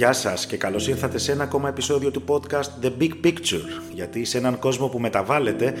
Γεια 0.00 0.12
σας 0.12 0.46
και 0.46 0.56
καλώς 0.56 0.88
ήρθατε 0.88 1.18
σε 1.18 1.32
ένα 1.32 1.42
ακόμα 1.42 1.68
επεισόδιο 1.68 2.10
του 2.10 2.24
podcast 2.26 2.84
The 2.84 2.90
Big 3.00 3.26
Picture. 3.26 3.64
Γιατί 3.92 4.24
σε 4.24 4.38
έναν 4.38 4.58
κόσμο 4.58 4.88
που 4.88 4.98
μεταβάλλεται 4.98 5.74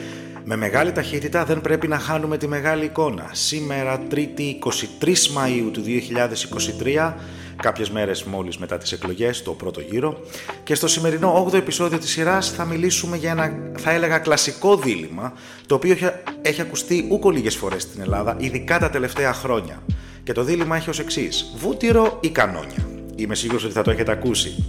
με 0.44 0.56
μεγάλη 0.56 0.92
ταχύτητα 0.92 1.44
δεν 1.44 1.60
πρέπει 1.60 1.88
να 1.88 1.98
χάνουμε 1.98 2.36
τη 2.36 2.48
μεγάλη 2.48 2.84
εικόνα. 2.84 3.28
Σήμερα 3.32 4.02
3η 4.10 4.18
23 5.00 5.08
Μαΐου 5.08 5.70
του 5.72 5.82
2023 6.84 7.12
κάποιες 7.56 7.90
μέρες 7.90 8.24
μόλις 8.24 8.58
μετά 8.58 8.78
τις 8.78 8.92
εκλογές, 8.92 9.42
το 9.42 9.50
πρώτο 9.52 9.80
γύρο 9.80 10.20
και 10.62 10.74
στο 10.74 10.88
σημερινό 10.88 11.46
8ο 11.48 11.54
επεισόδιο 11.54 11.98
της 11.98 12.10
σειράς 12.10 12.50
θα 12.50 12.64
μιλήσουμε 12.64 13.16
για 13.16 13.30
ένα 13.30 13.52
θα 13.78 13.90
έλεγα 13.90 14.18
κλασικό 14.18 14.76
δίλημα 14.76 15.32
το 15.66 15.74
οποίο 15.74 15.96
έχει 16.42 16.60
ακουστεί 16.60 17.06
ούκο 17.10 17.30
λίγες 17.30 17.56
φορές 17.56 17.82
στην 17.82 18.00
Ελλάδα 18.00 18.36
ειδικά 18.38 18.78
τα 18.78 18.90
τελευταία 18.90 19.32
χρόνια. 19.32 19.82
Και 20.22 20.32
το 20.32 20.42
δίλημα 20.42 20.76
έχει 20.76 20.90
ως 20.90 20.98
εξής. 20.98 21.52
Βούτυρο 21.56 22.18
ή 22.20 22.30
κανόνια; 22.30 22.89
Είμαι 23.22 23.34
σίγουρος 23.34 23.64
ότι 23.64 23.72
θα 23.72 23.82
το 23.82 23.90
έχετε 23.90 24.12
ακούσει. 24.12 24.64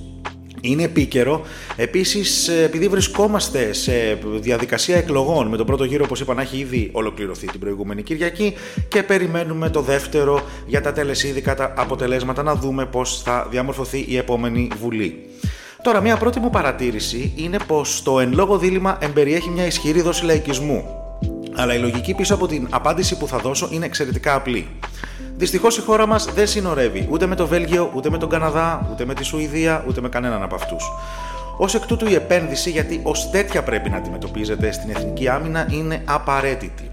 Είναι 0.61 0.83
επίκαιρο. 0.83 1.41
Επίσης, 1.75 2.47
επειδή 2.47 2.87
βρισκόμαστε 2.87 3.73
σε 3.73 4.19
διαδικασία 4.39 4.97
εκλογών, 4.97 5.47
με 5.47 5.57
τον 5.57 5.65
πρώτο 5.65 5.83
γύρο, 5.83 6.03
όπως 6.05 6.19
είπα, 6.19 6.33
να 6.33 6.41
έχει 6.41 6.57
ήδη 6.57 6.89
ολοκληρωθεί 6.91 7.47
την 7.47 7.59
προηγούμενη 7.59 8.03
Κυριακή 8.03 8.53
και 8.87 9.03
περιμένουμε 9.03 9.69
το 9.69 9.81
δεύτερο 9.81 10.41
για 10.67 10.81
τα 10.81 10.91
τελεσίδικα 10.91 11.55
τα 11.55 11.73
αποτελέσματα 11.77 12.43
να 12.43 12.55
δούμε 12.55 12.85
πώς 12.85 13.21
θα 13.21 13.47
διαμορφωθεί 13.51 14.05
η 14.07 14.17
επόμενη 14.17 14.67
Βουλή. 14.81 15.25
Τώρα, 15.81 16.01
μια 16.01 16.17
πρώτη 16.17 16.39
μου 16.39 16.49
παρατήρηση 16.49 17.33
είναι 17.35 17.57
πως 17.67 18.01
το 18.03 18.19
εν 18.19 18.33
λόγω 18.33 18.57
δίλημα 18.57 18.97
εμπεριέχει 19.01 19.49
μια 19.49 19.65
ισχυρή 19.65 20.01
δόση 20.01 20.25
λαϊκισμού. 20.25 21.00
Αλλά 21.61 21.73
η 21.73 21.79
λογική 21.79 22.13
πίσω 22.13 22.33
από 22.33 22.47
την 22.47 22.67
απάντηση 22.69 23.17
που 23.17 23.27
θα 23.27 23.37
δώσω 23.37 23.67
είναι 23.71 23.85
εξαιρετικά 23.85 24.35
απλή. 24.35 24.67
Δυστυχώς 25.35 25.77
η 25.77 25.81
χώρα 25.81 26.05
μας 26.05 26.25
δεν 26.25 26.47
συνορεύει 26.47 27.07
ούτε 27.11 27.25
με 27.25 27.35
το 27.35 27.47
Βέλγιο, 27.47 27.91
ούτε 27.95 28.09
με 28.09 28.17
τον 28.17 28.29
Καναδά, 28.29 28.89
ούτε 28.91 29.05
με 29.05 29.13
τη 29.13 29.23
Σουηδία, 29.23 29.83
ούτε 29.87 30.01
με 30.01 30.09
κανέναν 30.09 30.43
από 30.43 30.55
αυτούς. 30.55 30.83
Ω 31.57 31.65
εκ 31.75 31.85
τούτου 31.85 32.09
η 32.09 32.13
επένδυση, 32.13 32.69
γιατί 32.69 32.99
ως 33.03 33.29
τέτοια 33.29 33.63
πρέπει 33.63 33.89
να 33.89 33.97
αντιμετωπίζεται 33.97 34.71
στην 34.71 34.89
εθνική 34.89 35.27
άμυνα, 35.27 35.67
είναι 35.71 36.01
απαραίτητη. 36.05 36.91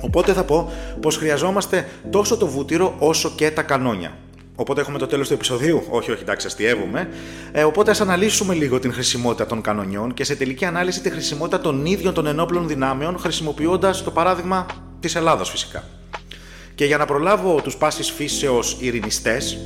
Οπότε 0.00 0.32
θα 0.32 0.44
πω 0.44 0.72
πως 1.00 1.16
χρειαζόμαστε 1.16 1.88
τόσο 2.10 2.36
το 2.36 2.46
βούτυρο 2.46 2.94
όσο 2.98 3.30
και 3.30 3.50
τα 3.50 3.62
κανόνια. 3.62 4.12
Οπότε 4.60 4.80
έχουμε 4.80 4.98
το 4.98 5.06
τέλος 5.06 5.28
του 5.28 5.34
επεισοδίου; 5.34 5.82
Όχι, 5.88 6.10
όχι, 6.10 6.22
εντάξει, 6.22 6.46
αστείευουμε. 6.46 7.08
Ε, 7.52 7.62
οπότε 7.62 7.90
ας 7.90 8.00
αναλύσουμε 8.00 8.54
λίγο 8.54 8.78
την 8.78 8.92
χρησιμότητα 8.92 9.46
των 9.46 9.60
κανονιών 9.60 10.14
και 10.14 10.24
σε 10.24 10.36
τελική 10.36 10.64
ανάλυση 10.64 11.00
τη 11.00 11.10
χρησιμότητα 11.10 11.60
των 11.60 11.86
ίδιων 11.86 12.14
των 12.14 12.26
ενόπλων 12.26 12.68
δυνάμεων, 12.68 13.18
χρησιμοποιώντας 13.18 14.02
το 14.02 14.10
παράδειγμα 14.10 14.66
της 15.00 15.14
Ελλάδας 15.14 15.50
φυσικά. 15.50 15.84
Και 16.74 16.84
για 16.84 16.96
να 16.96 17.04
προλάβω 17.04 17.60
τους 17.62 17.76
πάσης 17.76 18.10
φύσεως 18.10 18.76
ειρηνιστές, 18.80 19.58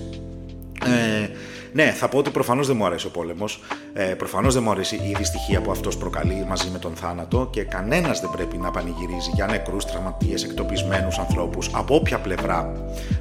ε, 0.85 1.29
ναι, 1.75 1.85
θα 1.97 2.09
πω 2.09 2.19
ότι 2.19 2.31
προφανώς 2.31 2.67
δεν 2.67 2.77
μου 2.77 2.87
αρέσει 2.87 3.07
ο 3.07 3.11
πόλεμος. 3.11 3.61
Ε, 3.93 4.03
προφανώς 4.03 4.55
δεν 4.55 4.63
μου 4.63 4.71
αρέσει 4.71 4.95
η 4.95 5.15
δυστυχία 5.19 5.61
που 5.61 5.71
αυτός 5.71 5.97
προκαλεί 5.97 6.45
μαζί 6.49 6.69
με 6.73 6.79
τον 6.79 6.95
θάνατο 6.95 7.49
και 7.53 7.63
κανένας 7.63 8.21
δεν 8.21 8.31
πρέπει 8.31 8.57
να 8.57 8.71
πανηγυρίζει 8.71 9.31
για 9.35 9.47
νεκρούς, 9.47 9.85
τραυματίες, 9.85 10.45
εκτοπισμένους 10.45 11.19
ανθρώπους 11.19 11.71
από 11.73 11.95
όποια 11.95 12.19
πλευρά 12.19 12.73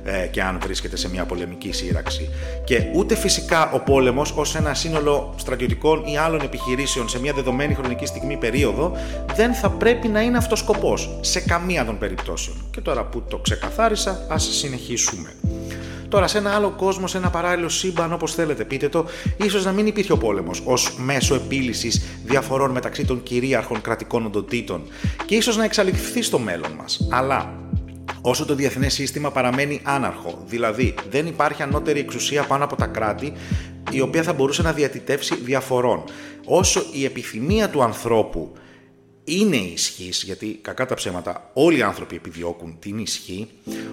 ε, 0.04 0.28
και 0.28 0.44
αν 0.44 0.60
βρίσκεται 0.64 0.98
σε 0.98 1.10
μια 1.10 1.26
πολεμική 1.26 1.72
σύραξη. 1.72 2.30
Και 2.64 2.82
ούτε 2.96 3.16
φυσικά 3.16 3.72
ο 3.72 3.80
πόλεμος 3.80 4.32
ως 4.32 4.56
ένα 4.56 4.74
σύνολο 4.74 5.34
στρατιωτικών 5.38 6.04
ή 6.06 6.18
άλλων 6.18 6.42
επιχειρήσεων 6.42 7.10
σε 7.10 7.20
μια 7.20 7.34
δεδομένη 7.34 7.74
χρονική 7.74 8.06
στιγμή 8.06 8.38
περίοδο 8.38 8.98
δεν 9.36 9.54
θα 9.54 9.70
πρέπει 9.70 10.08
να 10.08 10.22
είναι 10.22 10.38
αυτός 10.38 10.60
σκοπός 10.60 11.18
σε 11.22 11.40
καμία 11.40 11.86
των 11.86 11.98
περιπτώσεων. 11.98 12.58
Και 12.72 12.82
τώρα 12.82 13.04
που 13.04 13.24
το 13.28 13.38
ξεκαθάρισα, 13.38 14.26
ας 14.30 14.44
συνεχίσουμε. 14.44 15.34
Τώρα, 16.14 16.28
σε 16.28 16.38
ένα 16.38 16.56
άλλο 16.56 16.70
κόσμο, 16.70 17.08
σε 17.08 17.18
ένα 17.18 17.30
παράλληλο 17.30 17.70
σύμπαν, 17.70 18.14
όπως 18.14 18.34
θέλετε 18.34 18.66
πείτε 18.66 18.90
το, 18.90 19.06
ίσως 19.38 19.66
να 19.66 19.72
μην 19.72 19.88
υπήρχε 19.88 20.12
ο 20.12 20.18
πόλεμος 20.18 20.62
ως 20.66 20.96
μέσο 20.98 21.36
επίλυσης 21.36 22.04
διαφορών 22.26 22.72
μεταξύ 22.72 23.06
των 23.06 23.24
κυρίαρχων 23.24 23.82
κρατικών 23.82 24.26
οντοτήτων 24.26 24.84
και 25.26 25.36
ίσως 25.36 25.58
να 25.58 25.64
εξαλειφθεί 25.64 26.22
στο 26.22 26.40
μέλλον 26.40 26.72
μας. 26.72 27.08
Αλλά 27.12 27.54
όσο 28.22 28.46
το 28.46 28.56
διεθνές 28.56 28.94
σύστημα 28.94 29.32
παραμένει 29.32 29.80
άναρχο, 29.84 30.44
δηλαδή 30.46 30.94
δεν 31.10 31.28
υπάρχει 31.28 31.62
ανώτερη 31.62 32.00
εξουσία 32.00 32.44
πάνω 32.44 32.64
από 32.64 32.76
τα 32.76 32.86
κράτη 32.86 33.34
η 33.92 34.02
οποία 34.02 34.24
θα 34.24 34.34
μπορούσε 34.34 34.62
να 34.62 34.72
διατητεύσει 34.72 35.36
διαφορών. 35.36 36.04
Όσο 36.46 36.84
η 36.92 37.06
επιθυμία 37.06 37.70
του 37.70 37.84
ανθρώπου 37.84 38.52
είναι 39.24 39.56
ισχύ, 39.56 40.10
γιατί 40.24 40.60
κακά 40.62 40.86
τα 40.86 40.96
ψέματα 40.96 41.50
όλοι 41.54 41.78
οι 41.78 41.82
άνθρωποι 41.82 42.16
επιδιώκουν 42.16 42.78
την 42.80 43.00
ισχύ 43.00 43.48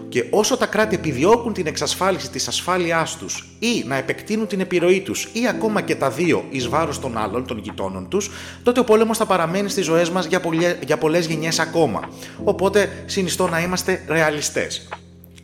και 0.09 0.25
όσο 0.31 0.57
τα 0.57 0.67
κράτη 0.67 0.95
επιδιώκουν 0.95 1.53
την 1.53 1.67
εξασφάλιση 1.67 2.31
της 2.31 2.49
ασφάλειάς 2.49 3.17
τους 3.17 3.49
ή 3.59 3.85
να 3.87 3.97
επεκτείνουν 3.97 4.47
την 4.47 4.61
επιρροή 4.61 5.01
τους 5.01 5.29
ή 5.33 5.49
ακόμα 5.49 5.81
και 5.81 5.95
τα 5.95 6.11
δύο 6.11 6.45
εις 6.51 6.69
βάρος 6.69 7.01
των 7.01 7.19
άλλων, 7.19 7.47
των 7.47 7.59
γειτόνων 7.59 8.09
τους, 8.09 8.31
τότε 8.63 8.81
ο 8.81 8.85
πόλεμος 8.85 9.17
θα 9.17 9.27
παραμένει 9.27 9.69
στις 9.69 9.85
ζωές 9.85 10.11
μας 10.11 10.27
για, 10.27 10.41
πολλές, 10.41 10.77
για 10.87 10.99
πολλές 10.99 11.27
γενιές 11.27 11.59
ακόμα. 11.59 12.09
Οπότε 12.45 13.05
συνιστώ 13.07 13.49
να 13.49 13.61
είμαστε 13.61 14.05
ρεαλιστές. 14.09 14.89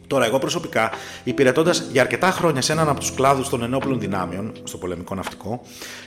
Τώρα, 0.07 0.25
εγώ 0.25 0.39
προσωπικά, 0.39 0.91
υπηρετώντας 1.25 1.83
για 1.93 2.03
αρκετά 2.03 2.31
χρόνια 2.31 2.63
σε 2.63 2.73
έναν 2.73 2.89
από 2.89 3.01
τους 3.01 3.15
κλάδους 3.15 3.49
των 3.49 3.63
ενόπλων 3.63 4.01
δυνάμεων, 4.01 4.53
στο 4.65 4.79
πολεμικό 4.79 5.15
ναυτικό, 5.15 5.61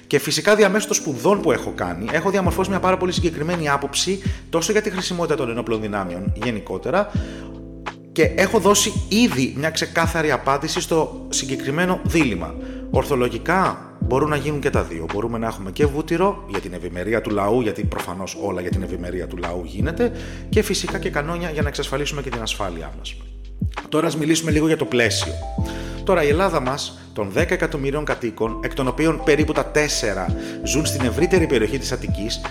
και 0.07 0.19
φυσικά 0.19 0.55
διαμέσου 0.55 0.87
των 0.87 0.95
σπουδών 0.95 1.41
που 1.41 1.51
έχω 1.51 1.71
κάνει, 1.75 2.05
έχω 2.11 2.29
διαμορφώσει 2.29 2.69
μια 2.69 2.79
πάρα 2.79 2.97
πολύ 2.97 3.11
συγκεκριμένη 3.11 3.69
άποψη 3.69 4.21
τόσο 4.49 4.71
για 4.71 4.81
τη 4.81 4.89
χρησιμότητα 4.89 5.35
των 5.35 5.49
ενόπλων 5.49 5.81
δυνάμεων 5.81 6.33
γενικότερα, 6.43 7.11
και 8.11 8.23
έχω 8.23 8.59
δώσει 8.59 8.93
ήδη 9.07 9.53
μια 9.57 9.69
ξεκάθαρη 9.69 10.31
απάντηση 10.31 10.81
στο 10.81 11.25
συγκεκριμένο 11.29 11.99
δίλημα. 12.03 12.55
Ορθολογικά 12.91 13.93
μπορούν 13.99 14.29
να 14.29 14.35
γίνουν 14.35 14.59
και 14.59 14.69
τα 14.69 14.83
δύο. 14.83 15.05
Μπορούμε 15.13 15.37
να 15.37 15.47
έχουμε 15.47 15.71
και 15.71 15.85
βούτυρο 15.85 16.45
για 16.47 16.59
την 16.59 16.73
ευημερία 16.73 17.21
του 17.21 17.29
λαού, 17.29 17.61
γιατί 17.61 17.83
προφανώς 17.83 18.37
όλα 18.41 18.61
για 18.61 18.69
την 18.69 18.83
ευημερία 18.83 19.27
του 19.27 19.37
λαού 19.37 19.61
γίνεται, 19.65 20.11
και 20.49 20.61
φυσικά 20.61 20.99
και 20.99 21.09
κανόνια 21.09 21.49
για 21.49 21.61
να 21.61 21.67
εξασφαλίσουμε 21.67 22.21
και 22.21 22.29
την 22.29 22.41
ασφάλειά 22.41 22.93
μας. 22.97 23.15
Τώρα 23.89 24.07
ας 24.07 24.17
μιλήσουμε 24.17 24.51
λίγο 24.51 24.67
για 24.67 24.77
το 24.77 24.85
πλαίσιο. 24.85 25.33
Τώρα 26.03 26.23
η 26.23 26.27
Ελλάδα 26.27 26.59
μας 26.59 26.99
των 27.13 27.31
10 27.35 27.51
εκατομμυρίων 27.51 28.05
κατοίκων, 28.05 28.59
εκ 28.63 28.73
των 28.73 28.87
οποίων 28.87 29.21
περίπου 29.23 29.53
τα 29.53 29.71
4 29.71 29.77
ζουν 30.63 30.85
στην 30.85 31.05
ευρύτερη 31.05 31.47
περιοχή 31.47 31.77
της 31.77 31.91
Αττικής, 31.91 32.41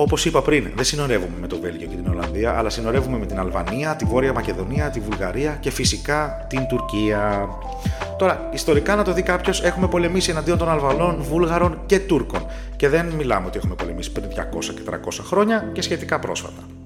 Όπως 0.00 0.24
είπα 0.24 0.42
πριν, 0.42 0.70
δεν 0.74 0.84
συνορεύουμε 0.84 1.36
με 1.40 1.46
το 1.46 1.58
Βέλγιο 1.58 1.86
και 1.88 1.96
την 1.96 2.08
Ολλανδία, 2.08 2.58
αλλά 2.58 2.70
συνορεύουμε 2.70 3.18
με 3.18 3.26
την 3.26 3.38
Αλβανία, 3.38 3.96
τη 3.96 4.04
Βόρεια 4.04 4.32
Μακεδονία, 4.32 4.90
τη 4.90 5.00
Βουλγαρία 5.00 5.56
και 5.60 5.70
φυσικά 5.70 6.46
την 6.48 6.66
Τουρκία. 6.66 7.48
Τώρα, 8.18 8.48
ιστορικά 8.52 8.96
να 8.96 9.04
το 9.04 9.12
δει 9.12 9.22
κάποιος, 9.22 9.62
έχουμε 9.62 9.88
πολεμήσει 9.88 10.30
εναντίον 10.30 10.58
των 10.58 10.68
Αλβανών, 10.68 11.22
Βούλγαρων 11.22 11.80
και 11.86 11.98
Τούρκων. 11.98 12.46
Και 12.76 12.88
δεν 12.88 13.06
μιλάμε 13.06 13.46
ότι 13.46 13.58
έχουμε 13.58 13.74
πολεμήσει 13.74 14.12
πριν 14.12 14.28
200 14.28 14.74
και 14.74 14.82
300 14.90 14.94
χρόνια 15.22 15.70
και 15.72 15.82
σχετικά 15.82 16.18
πρόσφατα. 16.18 16.77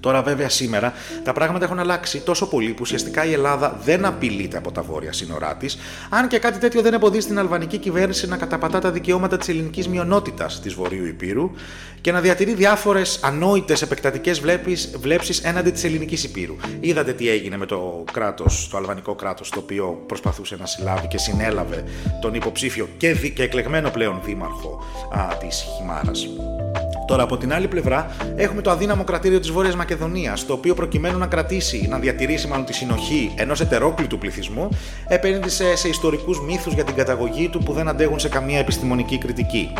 Τώρα, 0.00 0.22
βέβαια, 0.22 0.48
σήμερα 0.48 0.92
τα 1.24 1.32
πράγματα 1.32 1.64
έχουν 1.64 1.78
αλλάξει 1.78 2.18
τόσο 2.20 2.48
πολύ 2.48 2.68
που 2.70 2.78
ουσιαστικά 2.80 3.24
η 3.24 3.32
Ελλάδα 3.32 3.78
δεν 3.84 4.04
απειλείται 4.04 4.56
από 4.56 4.72
τα 4.72 4.82
βόρεια 4.82 5.12
σύνορά 5.12 5.56
της, 5.56 5.78
αν 6.10 6.28
και 6.28 6.38
κάτι 6.38 6.58
τέτοιο 6.58 6.82
δεν 6.82 6.94
εμποδίζει 6.94 7.26
την 7.26 7.38
αλβανική 7.38 7.78
κυβέρνηση 7.78 8.28
να 8.28 8.36
καταπατά 8.36 8.78
τα 8.78 8.90
δικαιώματα 8.90 9.36
της 9.36 9.48
ελληνικής 9.48 9.88
μειονότητας 9.88 10.60
της 10.60 10.74
Βορείου 10.74 11.06
Υπήρου 11.06 11.50
και 12.00 12.12
να 12.12 12.20
διατηρεί 12.20 12.54
διάφορες 12.54 13.20
ανόητες 13.22 13.82
επεκτατικές 13.82 14.40
βλέψεις 15.00 15.38
έναντι 15.38 15.70
της 15.70 15.84
ελληνικής 15.84 16.24
Υπήρου. 16.24 16.56
Είδατε 16.80 17.12
τι 17.12 17.28
έγινε 17.28 17.56
με 17.56 17.66
το 17.66 18.04
κράτος, 18.12 18.68
το 18.70 18.76
αλβανικό 18.76 19.14
κράτος, 19.14 19.50
το 19.50 19.58
οποίο 19.58 20.02
προσπαθούσε 20.06 20.56
να 20.58 20.66
συλλάβει 20.66 21.06
και 21.06 21.18
συνέλαβε 21.18 21.84
τον 22.20 22.34
υποψήφιο 22.34 22.88
και, 22.96 23.12
δι- 23.12 23.32
και 23.32 23.42
εκλεγμένο 23.42 23.90
πλέον 23.90 24.20
δήμαρχο 24.24 24.84
της 25.40 25.64
Χιμάρας. 25.76 26.28
Τώρα, 27.08 27.22
από 27.22 27.36
την 27.36 27.52
άλλη 27.52 27.68
πλευρά, 27.68 28.10
έχουμε 28.36 28.62
το 28.62 28.70
αδύναμο 28.70 29.04
κρατήριο 29.04 29.40
της 29.40 29.50
Βόρειας 29.50 29.74
Μακεδονίας, 29.76 30.46
το 30.46 30.52
οποίο 30.52 30.74
προκειμένου 30.74 31.18
να 31.18 31.26
κρατήσει, 31.26 31.86
να 31.88 31.98
διατηρήσει 31.98 32.46
μάλλον 32.46 32.64
τη 32.64 32.72
συνοχή 32.72 33.32
ενός 33.36 33.60
ετερόκλητου 33.60 34.18
πληθυσμού, 34.18 34.68
επένδυσε 35.08 35.76
σε 35.76 35.88
ιστορικούς 35.88 36.40
μύθους 36.40 36.74
για 36.74 36.84
την 36.84 36.94
καταγωγή 36.94 37.48
του 37.48 37.58
που 37.58 37.72
δεν 37.72 37.88
αντέχουν 37.88 38.18
σε 38.18 38.28
καμία 38.28 38.58
επιστημονική 38.58 39.18
κριτική. 39.18 39.72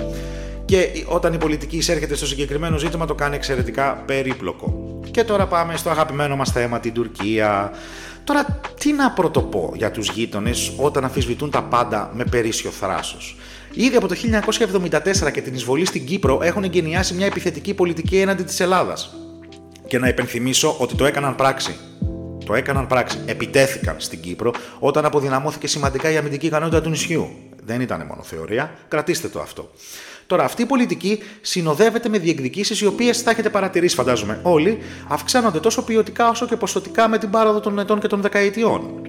Και 0.64 0.88
όταν 1.06 1.32
η 1.32 1.38
πολιτική 1.38 1.76
εισέρχεται 1.76 2.14
στο 2.14 2.26
συγκεκριμένο 2.26 2.78
ζήτημα, 2.78 3.06
το 3.06 3.14
κάνει 3.14 3.34
εξαιρετικά 3.34 4.02
περίπλοκο. 4.06 4.98
Και 5.10 5.24
τώρα 5.24 5.46
πάμε 5.46 5.76
στο 5.76 5.90
αγαπημένο 5.90 6.36
μας 6.36 6.50
θέμα, 6.50 6.80
την 6.80 6.92
Τουρκία. 6.92 7.70
Τώρα, 8.24 8.60
τι 8.80 8.92
να 8.92 9.10
πρωτοπώ 9.10 9.72
για 9.76 9.90
τους 9.90 10.10
γείτονες 10.10 10.72
όταν 10.76 11.04
αφισβητούν 11.04 11.50
τα 11.50 11.62
πάντα 11.62 12.10
με 12.14 12.24
περίσσιο 12.24 12.70
θράσος; 12.70 13.36
Ήδη 13.80 13.96
από 13.96 14.08
το 14.08 14.14
1974 15.24 15.32
και 15.32 15.40
την 15.40 15.54
εισβολή 15.54 15.84
στην 15.84 16.06
Κύπρο 16.06 16.38
έχουν 16.42 16.64
εγκαινιάσει 16.64 17.14
μια 17.14 17.26
επιθετική 17.26 17.74
πολιτική 17.74 18.18
έναντι 18.18 18.42
της 18.42 18.60
Ελλάδας. 18.60 19.14
Και 19.86 19.98
να 19.98 20.08
υπενθυμίσω 20.08 20.76
ότι 20.78 20.94
το 20.94 21.04
έκαναν 21.04 21.34
πράξη. 21.34 21.76
Το 22.44 22.54
έκαναν 22.54 22.86
πράξη. 22.86 23.18
Επιτέθηκαν 23.26 23.94
στην 23.98 24.20
Κύπρο 24.20 24.52
όταν 24.78 25.04
αποδυναμώθηκε 25.04 25.66
σημαντικά 25.66 26.10
η 26.10 26.16
αμυντική 26.16 26.46
ικανότητα 26.46 26.80
του 26.80 26.88
νησιού. 26.88 27.28
Δεν 27.64 27.80
ήταν 27.80 28.06
μόνο 28.06 28.22
θεωρία, 28.22 28.74
κρατήστε 28.88 29.28
το 29.28 29.40
αυτό. 29.40 29.70
Τώρα, 30.26 30.44
αυτή 30.44 30.62
η 30.62 30.66
πολιτική 30.66 31.18
συνοδεύεται 31.40 32.08
με 32.08 32.18
διεκδικήσεις 32.18 32.80
οι 32.80 32.86
οποίες 32.86 33.22
θα 33.22 33.30
έχετε 33.30 33.50
παρατηρήσει, 33.50 33.94
φαντάζομαι 33.94 34.40
όλοι, 34.42 34.78
αυξάνονται 35.08 35.60
τόσο 35.60 35.82
ποιοτικά 35.84 36.28
όσο 36.28 36.46
και 36.46 36.56
ποσοτικά 36.56 37.08
με 37.08 37.18
την 37.18 37.30
πάροδο 37.30 37.60
των 37.60 37.78
ετών 37.78 38.00
και 38.00 38.06
των 38.06 38.20
δεκαετιών. 38.20 39.02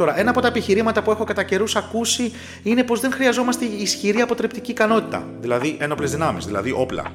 Τώρα, 0.00 0.18
ένα 0.18 0.30
από 0.30 0.40
τα 0.40 0.48
επιχειρήματα 0.48 1.02
που 1.02 1.10
έχω 1.10 1.24
κατά 1.24 1.42
καιρούς 1.42 1.76
ακούσει 1.76 2.32
είναι 2.62 2.82
πως 2.82 3.00
δεν 3.00 3.12
χρειαζόμαστε 3.12 3.64
ισχυρή 3.64 4.20
αποτρεπτική 4.20 4.70
ικανότητα, 4.70 5.26
δηλαδή 5.40 5.76
ένοπλες 5.80 6.10
δυνάμεις, 6.10 6.44
δηλαδή 6.44 6.72
όπλα. 6.76 7.12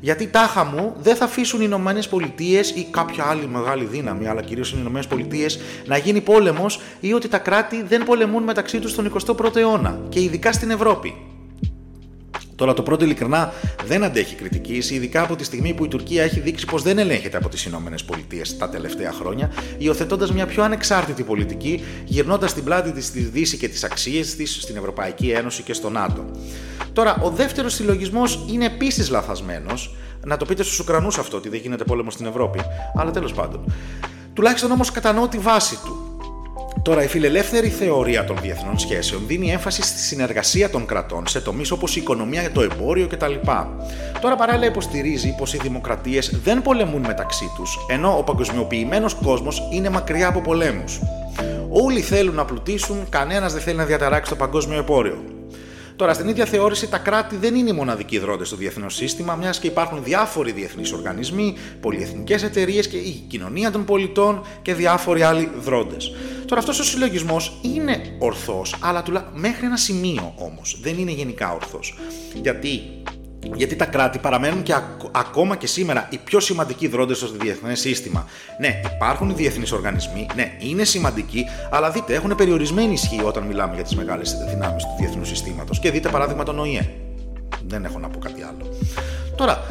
Γιατί 0.00 0.26
τάχα 0.26 0.64
μου 0.64 0.94
δεν 0.98 1.16
θα 1.16 1.24
αφήσουν 1.24 1.60
οι 1.60 1.64
Ηνωμένες 1.66 2.08
Πολιτείες 2.08 2.70
ή 2.70 2.86
κάποια 2.90 3.24
άλλη 3.24 3.46
μεγάλη 3.46 3.84
δύναμη, 3.84 4.28
αλλά 4.28 4.42
κυρίως 4.42 4.72
οι 4.72 4.76
Ηνωμένες 4.80 5.06
Πολιτείες, 5.06 5.60
να 5.86 5.96
γίνει 5.96 6.20
πόλεμος 6.20 6.80
ή 7.00 7.12
ότι 7.12 7.28
τα 7.28 7.38
κράτη 7.38 7.82
δεν 7.82 8.04
πολεμούν 8.04 8.42
μεταξύ 8.42 8.78
τους 8.78 8.90
στον 8.90 9.12
21ο 9.26 9.56
αιώνα 9.56 9.98
και 10.08 10.20
ειδικά 10.20 10.52
στην 10.52 10.70
Ευρώπη. 10.70 11.14
Τώρα 12.58 12.74
το 12.74 12.82
πρώτο 12.82 13.04
ειλικρινά 13.04 13.52
δεν 13.86 14.04
αντέχει 14.04 14.34
κριτικής, 14.34 14.90
ειδικά 14.90 15.22
από 15.22 15.36
τη 15.36 15.44
στιγμή 15.44 15.74
που 15.74 15.84
η 15.84 15.88
Τουρκία 15.88 16.22
έχει 16.22 16.40
δείξει 16.40 16.66
πως 16.66 16.82
δεν 16.82 16.98
ελέγχεται 16.98 17.36
από 17.36 17.48
τις 17.48 17.64
Ηνωμένες 17.64 18.04
Πολιτείες 18.04 18.56
τα 18.56 18.68
τελευταία 18.68 19.12
χρόνια, 19.12 19.50
υιοθετώντας 19.78 20.32
μια 20.32 20.46
πιο 20.46 20.62
ανεξάρτητη 20.62 21.22
πολιτική, 21.22 21.84
γυρνώντας 22.04 22.54
την 22.54 22.64
πλάτη 22.64 22.92
της 22.92 23.06
στη 23.06 23.20
Δύση 23.20 23.56
και 23.56 23.68
τις 23.68 23.84
αξίες 23.84 24.36
της 24.36 24.58
στην 24.62 24.76
Ευρωπαϊκή 24.76 25.30
Ένωση 25.30 25.62
και 25.62 25.72
στο 25.72 25.90
ΝΑΤΟ. 25.90 26.24
Τώρα, 26.92 27.20
ο 27.22 27.30
δεύτερος 27.30 27.74
συλλογισμός 27.74 28.44
είναι 28.50 28.64
επίσης 28.64 29.10
λαθασμένος. 29.10 29.96
Να 30.24 30.36
το 30.36 30.44
πείτε 30.44 30.62
στους 30.62 30.78
Ουκρανούς 30.78 31.18
αυτό, 31.18 31.36
ότι 31.36 31.48
δεν 31.48 31.60
γίνεται 31.60 31.84
πόλεμος 31.84 32.12
στην 32.12 32.26
Ευρώπη, 32.26 32.60
αλλά 32.94 33.10
τέλος 33.10 33.32
πάντων. 33.32 33.72
Τουλάχιστον 34.32 34.70
όμως 34.70 34.90
κατανοώ 34.90 35.28
τη 35.28 35.38
βάση 35.38 35.78
του. 35.84 36.07
Τώρα, 36.88 37.02
η 37.02 37.06
φιλελεύθερη 37.06 37.68
θεωρία 37.68 38.24
των 38.24 38.36
διεθνών 38.42 38.78
σχέσεων 38.78 39.26
δίνει 39.26 39.50
έμφαση 39.50 39.82
στη 39.82 39.98
συνεργασία 39.98 40.70
των 40.70 40.86
κρατών 40.86 41.26
σε 41.26 41.40
τομείς 41.40 41.70
όπως 41.70 41.96
η 41.96 42.00
οικονομία, 42.00 42.50
το 42.50 42.62
εμπόριο 42.62 43.06
κτλ. 43.06 43.34
Τώρα, 44.20 44.36
παράλληλα, 44.36 44.66
υποστηρίζει 44.66 45.34
πως 45.38 45.54
οι 45.54 45.58
δημοκρατίες 45.62 46.40
δεν 46.44 46.62
πολεμούν 46.62 47.00
μεταξύ 47.00 47.52
τους, 47.56 47.78
ενώ 47.90 48.18
ο 48.18 48.22
παγκοσμιοποιημένος 48.22 49.14
κόσμος 49.14 49.68
είναι 49.72 49.90
μακριά 49.90 50.28
από 50.28 50.40
πολέμους. 50.40 51.00
Όλοι 51.70 52.00
θέλουν 52.00 52.34
να 52.34 52.44
πλουτίσουν, 52.44 53.08
κανένας 53.08 53.52
δεν 53.52 53.62
θέλει 53.62 53.76
να 53.76 53.84
διαταράξει 53.84 54.30
το 54.30 54.36
παγκόσμιο 54.36 54.78
εμπόριο. 54.78 55.37
Τώρα, 55.98 56.14
στην 56.14 56.28
ίδια 56.28 56.44
θεώρηση, 56.44 56.88
τα 56.88 56.98
κράτη 56.98 57.36
δεν 57.36 57.54
είναι 57.54 57.70
οι 57.70 57.72
μοναδικοί 57.72 58.18
δρόντε 58.18 58.44
στο 58.44 58.56
διεθνέ 58.56 58.90
σύστημα, 58.90 59.34
μιας 59.34 59.58
και 59.58 59.66
υπάρχουν 59.66 60.04
διάφοροι 60.04 60.52
διεθνείς 60.52 60.92
οργανισμοί, 60.92 61.56
πολυεθνικές 61.80 62.42
εταιρείες 62.42 62.88
και 62.88 62.96
η 62.96 63.24
κοινωνία 63.28 63.70
των 63.70 63.84
πολιτών 63.84 64.42
και 64.62 64.74
διάφοροι 64.74 65.22
άλλοι 65.22 65.50
δρόντες. 65.60 66.12
Τώρα, 66.46 66.60
αυτός 66.60 66.78
ο 66.78 66.84
συλλογισμός 66.84 67.60
είναι 67.62 68.16
ορθός, 68.18 68.76
αλλά 68.80 69.02
τουλάχιστον 69.02 69.40
μέχρι 69.40 69.66
ένα 69.66 69.76
σημείο 69.76 70.34
όμως. 70.36 70.78
Δεν 70.82 70.98
είναι 70.98 71.10
γενικά 71.10 71.54
ορθός. 71.54 71.98
Γιατί 72.42 72.80
γιατί 73.54 73.76
τα 73.76 73.84
κράτη 73.84 74.18
παραμένουν 74.18 74.62
και 74.62 74.74
ακόμα 75.12 75.56
και 75.56 75.66
σήμερα 75.66 76.06
οι 76.10 76.18
πιο 76.18 76.40
σημαντικοί 76.40 76.88
δρόντες 76.88 77.16
στο 77.16 77.28
διεθνές 77.40 77.80
σύστημα. 77.80 78.26
Ναι, 78.60 78.80
υπάρχουν 78.94 79.30
οι 79.30 79.32
διεθνείς 79.32 79.72
οργανισμοί, 79.72 80.26
ναι, 80.34 80.52
είναι 80.58 80.84
σημαντικοί, 80.84 81.44
αλλά 81.70 81.90
δείτε, 81.90 82.14
έχουν 82.14 82.34
περιορισμένη 82.34 82.92
ισχύ 82.92 83.20
όταν 83.24 83.42
μιλάμε 83.42 83.74
για 83.74 83.84
τις 83.84 83.96
μεγάλες 83.96 84.36
δυνάμεις 84.48 84.82
του 84.82 84.94
διεθνούς 84.98 85.28
συστήματος. 85.28 85.78
Και 85.78 85.90
δείτε 85.90 86.08
παράδειγμα 86.08 86.42
τον 86.42 86.58
ΟΗΕ. 86.58 86.90
Δεν 87.66 87.84
έχω 87.84 87.98
να 87.98 88.08
πω 88.08 88.18
κάτι 88.18 88.42
άλλο. 88.42 88.76
Τώρα, 89.36 89.66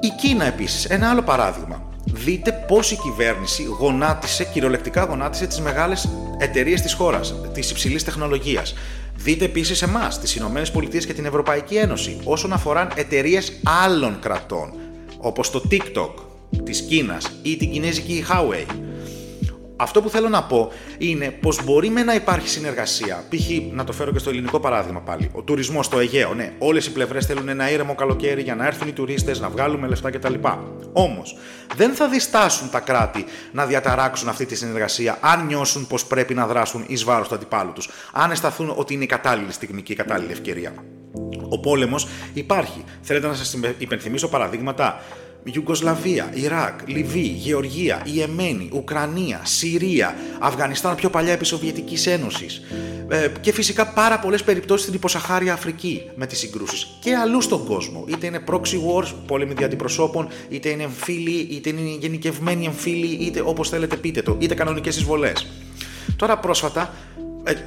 η 0.00 0.08
Κίνα 0.08 0.44
επίσης, 0.44 0.84
ένα 0.84 1.10
άλλο 1.10 1.22
παράδειγμα. 1.22 1.82
Δείτε 2.04 2.64
πώς 2.66 2.90
η 2.90 2.96
κυβέρνηση 2.96 3.62
γονάτισε, 3.62 4.44
κυριολεκτικά 4.44 5.04
γονάτισε 5.04 5.46
τις 5.46 5.60
μεγάλες 5.60 6.08
εταιρείες 6.38 6.80
της 6.80 6.92
χώρας, 6.92 7.34
της 7.52 7.70
υψηλής 7.70 8.04
τεχνολογίας. 8.04 8.74
Δείτε 9.16 9.44
επίσης 9.44 9.82
εμάς, 9.82 10.20
τις 10.20 10.36
Ηνωμένες 10.36 10.70
Πολιτείες 10.70 11.06
και 11.06 11.12
την 11.12 11.24
Ευρωπαϊκή 11.24 11.74
Ένωση, 11.74 12.20
όσον 12.24 12.52
αφορά 12.52 12.88
εταιρείες 12.94 13.52
άλλων 13.84 14.18
κρατών, 14.20 14.72
όπως 15.18 15.50
το 15.50 15.62
TikTok 15.70 16.10
της 16.64 16.80
Κίνας 16.80 17.30
ή 17.42 17.56
την 17.56 17.70
κινέζικη 17.70 18.24
Huawei. 18.28 18.85
Αυτό 19.76 20.02
που 20.02 20.08
θέλω 20.08 20.28
να 20.28 20.42
πω 20.42 20.72
είναι 20.98 21.30
πως 21.30 21.64
μπορεί 21.64 21.88
με 21.88 22.02
να 22.02 22.14
υπάρχει 22.14 22.48
συνεργασία. 22.48 23.24
Π.χ. 23.28 23.72
να 23.72 23.84
το 23.84 23.92
φέρω 23.92 24.12
και 24.12 24.18
στο 24.18 24.30
ελληνικό 24.30 24.60
παράδειγμα 24.60 25.00
πάλι. 25.00 25.30
Ο 25.32 25.42
τουρισμός 25.42 25.86
στο 25.86 25.98
Αιγαίο. 25.98 26.34
Ναι, 26.34 26.52
όλες 26.58 26.86
οι 26.86 26.92
πλευρές 26.92 27.26
θέλουν 27.26 27.48
ένα 27.48 27.70
ήρεμο 27.70 27.94
καλοκαίρι 27.94 28.42
για 28.42 28.54
να 28.54 28.66
έρθουν 28.66 28.88
οι 28.88 28.92
τουρίστες, 28.92 29.40
να 29.40 29.48
βγάλουμε 29.48 29.86
λεφτά 29.88 30.10
κτλ. 30.10 30.34
Όμως, 30.92 31.36
δεν 31.76 31.92
θα 31.92 32.08
διστάσουν 32.08 32.70
τα 32.70 32.80
κράτη 32.80 33.24
να 33.52 33.66
διαταράξουν 33.66 34.28
αυτή 34.28 34.46
τη 34.46 34.54
συνεργασία 34.56 35.18
αν 35.20 35.46
νιώσουν 35.46 35.86
πως 35.86 36.06
πρέπει 36.06 36.34
να 36.34 36.46
δράσουν 36.46 36.84
εις 36.86 37.04
βάρος 37.04 37.28
του 37.28 37.34
αντιπάλου 37.34 37.72
τους. 37.72 37.88
Αν 38.12 38.30
αισθανθούν 38.30 38.72
ότι 38.76 38.94
είναι 38.94 39.04
η 39.04 39.06
κατάλληλη 39.06 39.52
στιγμή 39.52 39.82
και 39.82 39.92
η 39.92 39.96
κατάλληλη 39.96 40.32
ευκαιρία. 40.32 40.74
Ο 41.48 41.60
πόλεμος 41.60 42.08
υπάρχει. 42.32 42.84
Θέλετε 43.00 43.26
να 43.26 43.34
σας 43.34 43.56
υπενθυμίσω 43.78 44.28
παραδείγματα. 44.28 45.02
Ιουγκοσλαβία, 45.54 46.30
Ιράκ, 46.34 46.80
Λιβύη, 46.86 47.36
Γεωργία, 47.38 48.02
Ιεμένη, 48.04 48.68
Ουκρανία, 48.72 49.40
Συρία, 49.44 50.14
Αφγανιστάν 50.38 50.94
πιο 50.94 51.10
παλιά 51.10 51.32
επί 51.32 51.44
Σοβιετικής 51.44 52.06
Ένωσης 52.06 52.62
ε, 53.08 53.28
και 53.40 53.52
φυσικά 53.52 53.86
πάρα 53.86 54.18
πολλές 54.18 54.42
περιπτώσεις 54.44 54.82
στην 54.82 54.94
υποσαχάρια 54.94 55.52
Αφρική 55.52 56.02
με 56.14 56.26
τις 56.26 56.38
συγκρούσεις 56.38 56.86
και 57.00 57.14
αλλού 57.14 57.40
στον 57.40 57.64
κόσμο. 57.64 58.04
Είτε 58.08 58.26
είναι 58.26 58.40
proxy 58.50 58.54
wars, 58.54 59.14
πόλεμοι 59.26 59.52
δια 59.52 59.66
αντιπροσώπων, 59.66 60.28
είτε 60.48 60.68
είναι 60.68 60.82
εμφύλοι, 60.82 61.48
είτε 61.50 61.68
είναι 61.68 61.96
γενικευμένοι 62.00 62.64
εμφύλοι, 62.64 63.24
είτε 63.24 63.42
όπως 63.44 63.68
θέλετε 63.68 63.96
πείτε 63.96 64.22
το, 64.22 64.36
είτε 64.38 64.54
κανονικές 64.54 64.96
εισβολές. 64.96 65.46
Τώρα 66.16 66.38
πρόσφατα 66.38 66.94
ε, 67.18 67.22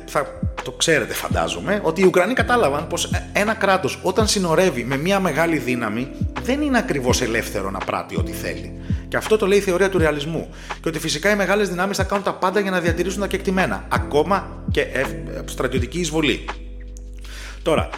θα 0.05 0.39
το 0.63 0.71
ξέρετε 0.71 1.13
φαντάζομαι, 1.13 1.79
ότι 1.83 2.01
οι 2.01 2.05
Ουκρανοί 2.05 2.33
κατάλαβαν 2.33 2.87
πως 2.87 3.03
ε, 3.03 3.29
ένα 3.33 3.53
κράτος 3.53 3.99
όταν 4.01 4.27
συνορεύει 4.27 4.83
με 4.83 4.97
μια 4.97 5.19
μεγάλη 5.19 5.57
δύναμη 5.57 6.11
δεν 6.43 6.61
είναι 6.61 6.77
ακριβώς 6.77 7.21
ελεύθερο 7.21 7.69
να 7.69 7.79
πράττει 7.79 8.17
ό,τι 8.17 8.31
θέλει. 8.31 8.79
Και 9.07 9.17
αυτό 9.17 9.37
το 9.37 9.47
λέει 9.47 9.57
η 9.57 9.61
θεωρία 9.61 9.89
του 9.89 9.97
ρεαλισμού. 9.97 10.49
Και 10.81 10.89
ότι 10.89 10.99
φυσικά 10.99 11.31
οι 11.31 11.35
μεγάλες 11.35 11.69
δυνάμεις 11.69 11.97
θα 11.97 12.03
κάνουν 12.03 12.23
τα 12.23 12.33
πάντα 12.33 12.59
για 12.59 12.71
να 12.71 12.79
διατηρήσουν 12.79 13.19
τα 13.19 13.27
κεκτημένα, 13.27 13.85
ακόμα 13.89 14.63
και 14.71 14.81
ε, 14.81 15.03
στρατιωτική 15.45 15.99
εισβολή. 15.99 16.45
Τώρα, 17.61 17.89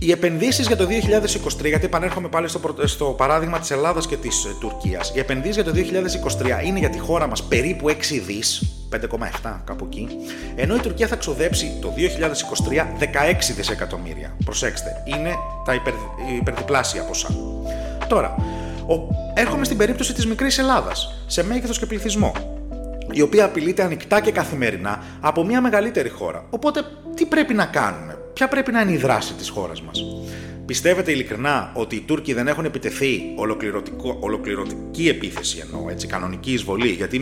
οι 0.00 0.10
επενδύσεις 0.10 0.66
για 0.66 0.76
το 0.76 0.86
2023, 1.60 1.64
γιατί 1.64 1.84
επανέρχομαι 1.84 2.28
πάλι 2.28 2.48
στο, 2.48 2.74
στο 2.84 3.04
παράδειγμα 3.04 3.58
της 3.58 3.70
Ελλάδας 3.70 4.06
και 4.06 4.16
της 4.16 4.46
Τουρκίας, 4.60 5.12
οι 5.14 5.18
επενδύσεις 5.18 5.54
για 5.54 5.64
το 5.64 5.72
2023 6.60 6.64
είναι 6.64 6.78
για 6.78 6.90
τη 6.90 6.98
χώρα 6.98 7.26
μας 7.26 7.42
περίπου 7.42 7.88
6 7.88 7.94
δις, 8.26 8.77
5,7 8.92 9.60
κάπου 9.64 9.84
εκεί, 9.84 10.08
ενώ 10.56 10.74
η 10.74 10.78
Τουρκία 10.78 11.06
θα 11.06 11.16
ξοδέψει 11.16 11.78
το 11.80 11.94
2023 12.68 12.86
16 12.98 13.52
δισεκατομμύρια. 13.56 14.36
Προσέξτε, 14.44 15.02
είναι 15.04 15.34
τα 15.64 15.74
υπερ, 15.74 15.92
υπερδιπλάσια 16.38 17.02
ποσά. 17.02 17.28
Τώρα, 18.08 18.34
ο, 18.86 18.94
έρχομαι 19.34 19.64
στην 19.64 19.76
περίπτωση 19.76 20.14
της 20.14 20.26
μικρής 20.26 20.58
Ελλάδας, 20.58 21.22
σε 21.26 21.44
μέγεθος 21.44 21.78
και 21.78 21.86
πληθυσμό, 21.86 22.32
η 23.10 23.20
οποία 23.20 23.44
απειλείται 23.44 23.82
ανοιχτά 23.82 24.20
και 24.20 24.32
καθημερινά 24.32 25.02
από 25.20 25.44
μια 25.44 25.60
μεγαλύτερη 25.60 26.08
χώρα. 26.08 26.44
Οπότε, 26.50 26.80
τι 27.14 27.26
πρέπει 27.26 27.54
να 27.54 27.64
κάνουμε, 27.64 28.07
ποια 28.38 28.48
πρέπει 28.48 28.72
να 28.72 28.80
είναι 28.80 28.92
η 28.92 28.96
δράση 28.96 29.34
της 29.34 29.48
χώρας 29.48 29.82
μας. 29.82 30.04
Πιστεύετε 30.66 31.10
ειλικρινά 31.12 31.72
ότι 31.74 31.96
οι 31.96 32.00
Τούρκοι 32.00 32.32
δεν 32.32 32.48
έχουν 32.48 32.64
επιτεθεί 32.64 33.22
ολοκληρωτική 34.20 35.08
επίθεση 35.08 35.58
εννοώ, 35.58 35.90
έτσι, 35.90 36.06
κανονική 36.06 36.52
εισβολή, 36.52 36.88
γιατί 36.88 37.20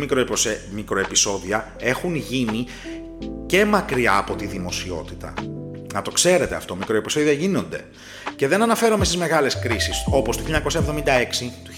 μικροεπισόδια 0.73 1.75
έχουν 1.79 2.15
γίνει 2.15 2.67
και 3.47 3.65
μακριά 3.65 4.17
από 4.17 4.35
τη 4.35 4.47
δημοσιότητα. 4.47 5.35
Να 5.97 6.03
το 6.03 6.11
ξέρετε 6.11 6.55
αυτό, 6.55 6.77
μικροεπισόδια 6.77 7.33
γίνονται. 7.33 7.85
Και 8.37 8.49
δεν 8.49 8.63
αναφέρομαι 8.63 9.05
στις 9.05 9.17
μεγάλες 9.17 9.59
κρίσεις 9.59 10.05
όπως 10.11 10.37
του 10.37 10.45
1976, 10.45 11.53
του 11.65 11.73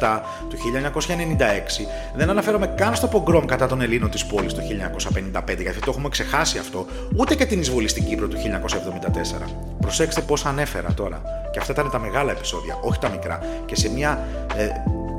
1987, 0.00 0.20
του 0.48 0.56
1996. 0.56 1.86
Δεν 2.16 2.30
αναφέρομαι 2.30 2.66
καν 2.66 2.94
στο 2.94 3.06
πογκρόμ 3.06 3.44
κατά 3.44 3.66
των 3.66 3.80
Ελλήνων 3.80 4.10
της 4.10 4.26
πόλης 4.26 4.54
το 4.54 4.60
1955, 4.60 5.60
γιατί 5.60 5.78
το 5.78 5.86
έχουμε 5.88 6.08
ξεχάσει 6.08 6.58
αυτό, 6.58 6.86
ούτε 7.16 7.34
και 7.34 7.46
την 7.46 7.60
εισβολή 7.60 7.88
στην 7.88 8.04
Κύπρο 8.04 8.28
του 8.28 8.36
1974. 8.36 9.50
Προσέξτε 9.80 10.20
πώς 10.20 10.44
ανέφερα 10.44 10.94
τώρα. 10.94 11.22
Και 11.52 11.58
αυτά 11.58 11.72
ήταν 11.72 11.90
τα 11.90 11.98
μεγάλα 11.98 12.30
επεισόδια, 12.30 12.78
όχι 12.82 12.98
τα 12.98 13.08
μικρά. 13.08 13.38
Και 13.66 13.76
σε 13.76 13.90
μια... 13.90 14.26
Ε, 14.56 14.68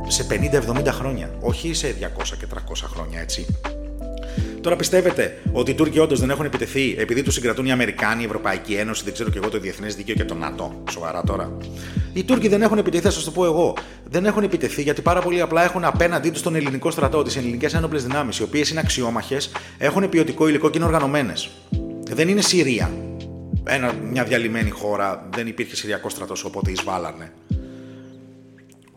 σε 0.07 0.25
50-70 0.29 0.87
χρόνια, 0.87 1.29
όχι 1.39 1.73
σε 1.73 1.95
200 1.99 2.23
και 2.39 2.45
300 2.53 2.57
χρόνια, 2.93 3.19
έτσι. 3.19 3.45
Τώρα 4.61 4.75
πιστεύετε 4.75 5.41
ότι 5.51 5.71
οι 5.71 5.73
Τούρκοι 5.73 5.99
όντως 5.99 6.19
δεν 6.19 6.29
έχουν 6.29 6.45
επιτεθεί 6.45 6.95
επειδή 6.97 7.23
τους 7.23 7.33
συγκρατούν 7.33 7.65
οι 7.65 7.71
Αμερικάνοι, 7.71 8.21
η 8.21 8.25
Ευρωπαϊκή 8.25 8.73
Ένωση, 8.73 9.03
δεν 9.03 9.13
ξέρω 9.13 9.29
και 9.29 9.37
εγώ 9.37 9.49
το 9.49 9.59
Διεθνές 9.59 9.95
Δίκαιο 9.95 10.15
και 10.15 10.25
το 10.25 10.33
ΝΑΤΟ; 10.33 10.83
Σοβαρά 10.89 11.23
τώρα. 11.23 11.57
Οι 12.13 12.23
Τούρκοι 12.23 12.47
δεν 12.47 12.61
έχουν 12.61 12.77
επιτεθεί, 12.77 13.03
θα 13.03 13.11
σας 13.11 13.23
το 13.23 13.31
πω 13.31 13.45
εγώ. 13.45 13.73
Δεν 14.03 14.25
έχουν 14.25 14.43
επιτεθεί 14.43 14.81
γιατί 14.81 15.01
πάρα 15.01 15.21
πολύ 15.21 15.41
απλά 15.41 15.63
έχουν 15.63 15.83
απέναντί 15.83 16.29
τους 16.29 16.41
τον 16.41 16.55
ελληνικό 16.55 16.91
στρατό, 16.91 17.23
τις 17.23 17.35
ελληνικές 17.35 17.73
ένοπλες 17.73 18.03
δυνάμεις, 18.03 18.37
οι 18.37 18.43
οποίες 18.43 18.69
είναι 18.69 18.79
αξιόμαχες, 18.79 19.51
έχουν 19.77 20.09
ποιοτικό 20.09 20.47
υλικό 20.47 20.69
και 20.69 20.77
είναι 20.77 20.87
οργανωμένες. 20.87 21.49
Δεν 22.09 22.27
είναι 22.27 22.41
Συρία. 22.41 22.91
Ένα, 23.63 23.93
μια 23.93 24.23
διαλυμένη 24.23 24.69
χώρα, 24.69 25.29
δεν 25.35 25.47
υπήρχε 25.47 25.75
Συριακό 25.75 26.09
στρατός, 26.09 26.43
οπότε 26.43 26.71
εισβάλλανε. 26.71 27.31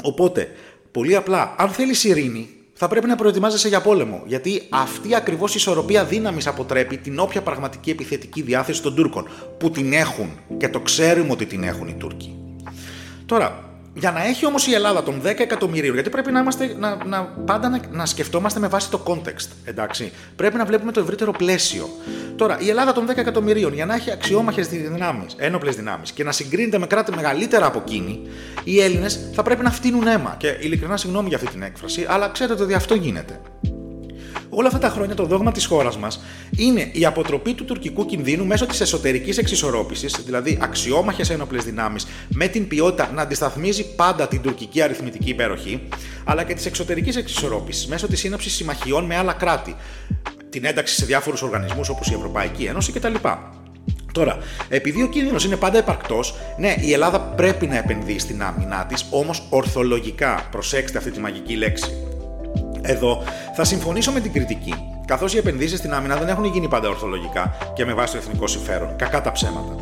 Οπότε, 0.02 0.48
πολύ 0.90 1.16
απλά, 1.16 1.54
αν 1.58 1.68
θέλει 1.68 1.94
ειρήνη, 2.02 2.48
θα 2.76 2.88
πρέπει 2.88 3.06
να 3.06 3.16
προετοιμάζεσαι 3.16 3.68
για 3.68 3.80
πόλεμο. 3.80 4.22
Γιατί 4.26 4.62
αυτή 4.68 5.14
ακριβώς 5.14 5.52
η 5.52 5.56
ισορροπία 5.56 6.04
δύναμης 6.04 6.46
αποτρέπει 6.46 6.96
την 6.96 7.18
όποια 7.18 7.42
πραγματική 7.42 7.90
επιθετική 7.90 8.42
διάθεση 8.42 8.82
των 8.82 8.94
Τούρκων. 8.94 9.28
Που 9.58 9.70
την 9.70 9.92
έχουν 9.92 10.30
και 10.56 10.68
το 10.68 10.80
ξέρουμε 10.80 11.32
ότι 11.32 11.46
την 11.46 11.62
έχουν 11.62 11.88
οι 11.88 11.94
Τούρκοι. 11.94 12.34
Τώρα, 13.26 13.73
για 13.94 14.10
να 14.10 14.24
έχει 14.24 14.46
όμως 14.46 14.66
η 14.66 14.74
Ελλάδα 14.74 15.02
των 15.02 15.20
10 15.24 15.24
εκατομμυρίων, 15.24 15.94
γιατί 15.94 16.10
πρέπει 16.10 16.32
να, 16.32 16.40
είμαστε, 16.40 16.74
να, 16.78 17.04
να 17.04 17.22
πάντα 17.22 17.68
να, 17.68 17.80
να 17.90 18.06
σκεφτόμαστε 18.06 18.60
με 18.60 18.68
βάση 18.68 18.90
το 18.90 19.02
context. 19.06 19.48
Εντάξει. 19.64 20.12
Πρέπει 20.36 20.56
να 20.56 20.64
βλέπουμε 20.64 20.92
το 20.92 21.00
ευρύτερο 21.00 21.32
πλαίσιο. 21.32 21.88
Τώρα, 22.36 22.58
η 22.60 22.68
Ελλάδα 22.68 22.92
των 22.92 23.06
10 23.10 23.16
εκατομμυρίων, 23.16 23.74
για 23.74 23.86
να 23.86 23.94
έχει 23.94 24.10
αξιόμαχες 24.10 24.68
δυνάμεις, 24.68 25.34
ένοπλες 25.36 25.76
δυνάμεις 25.76 26.12
και 26.12 26.24
να 26.24 26.32
συγκρίνεται 26.32 26.78
με 26.78 26.86
κράτη 26.86 27.12
μεγαλύτερα 27.14 27.66
από 27.66 27.82
εκείνη, 27.86 28.20
οι 28.64 28.80
Έλληνες 28.80 29.20
θα 29.32 29.42
πρέπει 29.42 29.62
να 29.62 29.70
φτύνουν 29.70 30.06
αίμα. 30.06 30.34
Και 30.38 30.56
ειλικρινά 30.60 30.96
συγγνώμη 30.96 31.28
για 31.28 31.36
αυτή 31.36 31.48
την 31.48 31.62
έκφραση, 31.62 32.06
αλλά 32.08 32.28
ξέρετε 32.28 32.62
ότι 32.62 32.74
αυτό 32.74 32.94
γίνεται 32.94 33.40
όλα 34.56 34.66
αυτά 34.66 34.78
τα 34.78 34.88
χρόνια 34.88 35.14
το 35.14 35.24
δόγμα 35.24 35.52
της 35.52 35.66
χώρας 35.66 35.98
μας 35.98 36.20
είναι 36.56 36.88
η 36.92 37.04
αποτροπή 37.04 37.54
του 37.54 37.64
τουρκικού 37.64 38.06
κινδύνου 38.06 38.46
μέσω 38.46 38.66
της 38.66 38.80
εσωτερικής 38.80 39.38
εξισορρόπησης, 39.38 40.16
δηλαδή 40.24 40.58
αξιόμαχες 40.60 41.30
ένοπλες 41.30 41.64
δυνάμεις 41.64 42.06
με 42.28 42.46
την 42.48 42.68
ποιότητα 42.68 43.10
να 43.14 43.22
αντισταθμίζει 43.22 43.94
πάντα 43.94 44.28
την 44.28 44.40
τουρκική 44.40 44.82
αριθμητική 44.82 45.30
υπεροχή, 45.30 45.80
αλλά 46.24 46.44
και 46.44 46.54
της 46.54 46.66
εξωτερικής 46.66 47.16
εξισορρόπησης 47.16 47.86
μέσω 47.86 48.06
της 48.08 48.18
σύναψης 48.20 48.54
συμμαχιών 48.54 49.04
με 49.04 49.16
άλλα 49.16 49.32
κράτη, 49.32 49.76
την 50.50 50.64
ένταξη 50.64 50.94
σε 50.94 51.04
διάφορους 51.04 51.42
οργανισμούς 51.42 51.88
όπως 51.88 52.10
η 52.10 52.14
Ευρωπαϊκή 52.14 52.64
Ένωση 52.64 52.92
κτλ. 52.92 53.14
Τώρα, 54.12 54.38
επειδή 54.68 55.02
ο 55.02 55.08
κίνδυνος 55.08 55.44
είναι 55.44 55.56
πάντα 55.56 55.78
επαρκτός, 55.78 56.34
ναι, 56.58 56.74
η 56.80 56.92
Ελλάδα 56.92 57.20
πρέπει 57.20 57.66
να 57.66 57.76
επενδύει 57.76 58.18
στην 58.18 58.42
άμυνά 58.42 58.86
της, 58.86 59.06
όμως 59.10 59.46
ορθολογικά. 59.50 60.48
Προσέξτε 60.50 60.98
αυτή 60.98 61.10
τη 61.10 61.20
μαγική 61.20 61.54
λέξη. 61.54 62.13
Εδώ 62.86 63.22
θα 63.54 63.64
συμφωνήσω 63.64 64.12
με 64.12 64.20
την 64.20 64.32
κριτική, 64.32 64.74
καθώς 65.06 65.34
οι 65.34 65.38
επενδύσεις 65.38 65.78
στην 65.78 65.94
άμυνα 65.94 66.16
δεν 66.16 66.28
έχουν 66.28 66.44
γίνει 66.44 66.68
πάντα 66.68 66.88
ορθολογικά 66.88 67.56
και 67.74 67.84
με 67.84 67.94
βάση 67.94 68.12
το 68.12 68.18
εθνικό 68.18 68.46
συμφέρον. 68.46 68.96
Κακά 68.96 69.20
τα 69.20 69.32
ψέματα. 69.32 69.76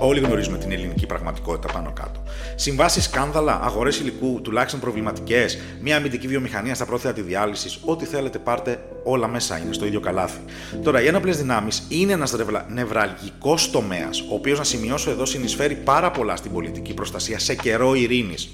Όλοι 0.00 0.20
γνωρίζουμε 0.20 0.58
την 0.58 0.72
ελληνική 0.72 1.06
πραγματικότητα 1.06 1.72
πάνω 1.72 1.92
κάτω. 1.92 2.22
Συμβάσεις 2.54 3.04
σκάνδαλα, 3.04 3.60
αγορές 3.62 3.98
υλικού 3.98 4.40
τουλάχιστον 4.40 4.80
προβληματικές, 4.80 5.58
μια 5.80 5.96
αμυντική 5.96 6.26
βιομηχανία 6.26 6.74
στα 6.74 6.84
πρόθυρα 6.84 7.12
τη 7.12 7.20
διάλυσης, 7.20 7.78
ό,τι 7.84 8.04
θέλετε 8.04 8.38
πάρτε, 8.38 8.78
όλα 9.04 9.28
μέσα 9.28 9.58
είναι 9.58 9.72
στο 9.72 9.86
ίδιο 9.86 10.00
καλάθι. 10.00 10.40
Τώρα, 10.82 11.02
οι 11.02 11.06
ένοπλες 11.06 11.36
δυνάμεις 11.36 11.82
είναι 11.88 12.12
ένας 12.12 12.34
νευραλγικός 12.68 13.70
τομέας, 13.70 14.20
ο 14.20 14.34
οποίος 14.34 14.58
να 14.58 14.64
σημειώσω 14.64 15.10
εδώ 15.10 15.24
συνεισφέρει 15.24 15.74
πάρα 15.74 16.10
πολλά 16.10 16.36
στην 16.36 16.52
πολιτική 16.52 16.94
προστασία 16.94 17.38
σε 17.38 17.54
καιρό 17.54 17.94
ειρήνης 17.94 18.50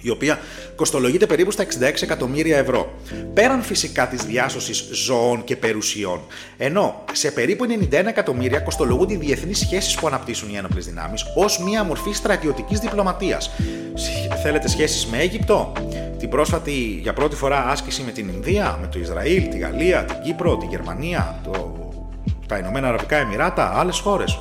η 0.00 0.10
οποία 0.10 0.38
κοστολογείται 0.76 1.26
περίπου 1.26 1.50
στα 1.50 1.64
66 1.64 1.68
εκατομμύρια 2.02 2.58
ευρώ. 2.58 2.92
Πέραν 3.34 3.62
φυσικά 3.62 4.08
της 4.08 4.22
διάσωσης 4.22 4.88
ζώων 4.92 5.44
και 5.44 5.56
περιουσιών. 5.56 6.20
Ενώ 6.56 7.04
σε 7.12 7.30
περίπου 7.30 7.64
91 7.64 7.92
εκατομμύρια 7.92 8.60
κοστολογούνται 8.60 9.12
οι 9.12 9.16
διεθνείς 9.16 9.58
σχέσεις 9.58 9.94
που 9.94 10.06
αναπτύσσουν 10.06 10.48
οι 10.52 10.56
ένοπλες 10.56 10.86
δυνάμεις 10.86 11.24
ως 11.34 11.58
μία 11.58 11.84
μορφή 11.84 12.12
στρατιωτικής 12.12 12.78
διπλωματίας. 12.78 13.50
Θέλετε 14.42 14.68
σχέσεις 14.68 15.06
με 15.06 15.18
Αίγυπτο, 15.18 15.72
την 16.18 16.28
πρόσφατη 16.28 16.98
για 17.02 17.12
πρώτη 17.12 17.36
φορά 17.36 17.66
άσκηση 17.68 18.02
με 18.02 18.10
την 18.10 18.28
Ινδία, 18.28 18.78
με 18.80 18.86
το 18.86 18.98
Ισραήλ, 18.98 19.48
τη 19.48 19.58
Γαλλία, 19.58 20.04
την 20.04 20.16
Κύπρο, 20.22 20.56
τη 20.56 20.66
Γερμανία, 20.66 21.40
το... 21.44 21.74
τα 22.46 22.58
Ηνωμένα 22.58 22.88
Αραβικά 22.88 23.16
Εμμυράτα, 23.16 23.78
άλλες 23.78 23.98
χώρες. 23.98 24.38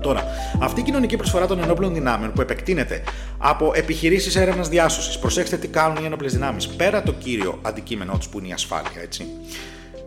Τώρα, 0.00 0.24
αυτή 0.60 0.80
η 0.80 0.82
κοινωνική 0.82 1.16
προσφορά 1.16 1.46
των 1.46 1.62
ενόπλων 1.62 1.94
δυνάμεων 1.94 2.32
που 2.32 2.40
επεκτείνεται 2.40 3.02
από 3.38 3.72
επιχειρήσεις 3.74 4.36
έρευνας 4.36 4.68
διάσωσης, 4.68 5.18
προσέξτε 5.18 5.56
τι 5.56 5.68
κάνουν 5.68 6.02
οι 6.02 6.06
ένοπλε 6.06 6.28
δυνάμεις, 6.28 6.68
πέρα 6.68 7.02
το 7.02 7.12
κύριο 7.12 7.58
αντικείμενό 7.62 8.16
τους 8.18 8.28
που 8.28 8.38
είναι 8.38 8.48
η 8.48 8.52
ασφάλεια, 8.52 9.00
έτσι. 9.02 9.26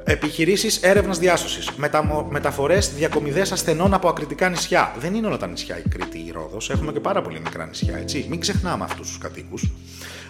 Επιχειρήσεις 0.06 0.82
έρευνας 0.82 1.20
διάσωσης. 1.20 1.70
Μετα... 1.76 2.26
Μεταφορές 2.30 2.94
διακομιδές 2.94 3.52
ασθενών 3.52 3.94
από 3.94 4.08
ακριτικά 4.08 4.50
νησιά. 4.50 4.96
Δεν 5.00 5.14
είναι 5.14 5.28
όλα 5.28 5.38
τα 5.38 5.48
νησιά 5.48 5.78
η 5.78 5.90
Κρήτη 5.90 6.18
ή 6.18 6.26
η 6.28 6.32
Ρόδος. 6.32 6.70
Έχουμε 6.70 6.92
και 6.92 7.00
πάρα 7.00 7.22
πολύ 7.22 7.40
μικρά 7.40 7.66
νησιά, 7.66 7.98
έτσι. 7.98 8.26
Μην 8.30 8.40
ξεχνάμε 8.40 8.84
αυτούς 8.84 9.08
τους 9.08 9.18
κατοίκους. 9.18 9.72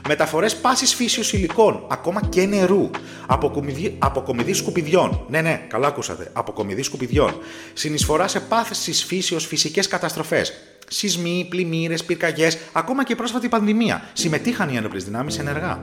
Μεταφορές 0.07 0.55
πάσης 0.55 0.93
φύσεως 0.93 1.33
υλικών, 1.33 1.85
ακόμα 1.89 2.21
και 2.29 2.45
νερού. 2.45 2.89
Αποκομιδή, 3.27 3.95
αποκομιδής 3.99 4.57
σκουπιδιών. 4.57 5.25
Ναι, 5.29 5.41
ναι, 5.41 5.65
καλά 5.67 5.87
ακούσατε. 5.87 6.29
Αποκομιδής 6.33 6.85
σκουπιδιών. 6.85 7.37
Συνεισφορά 7.73 8.27
σε 8.27 8.39
πάθησης 8.39 9.03
φύσεως 9.03 9.45
φυσικές 9.45 9.87
καταστροφές. 9.87 10.53
Σεισμοί, 10.87 11.45
πλημμύρες, 11.49 12.03
πυρκαγιές, 12.03 12.57
ακόμα 12.71 13.03
και 13.03 13.15
πρόσφατη 13.15 13.47
πανδημία. 13.47 14.09
Συμμετείχαν 14.13 14.69
οι 14.69 14.75
ένοπλες 14.75 15.03
δυνάμεις 15.03 15.39
ενεργά. 15.39 15.81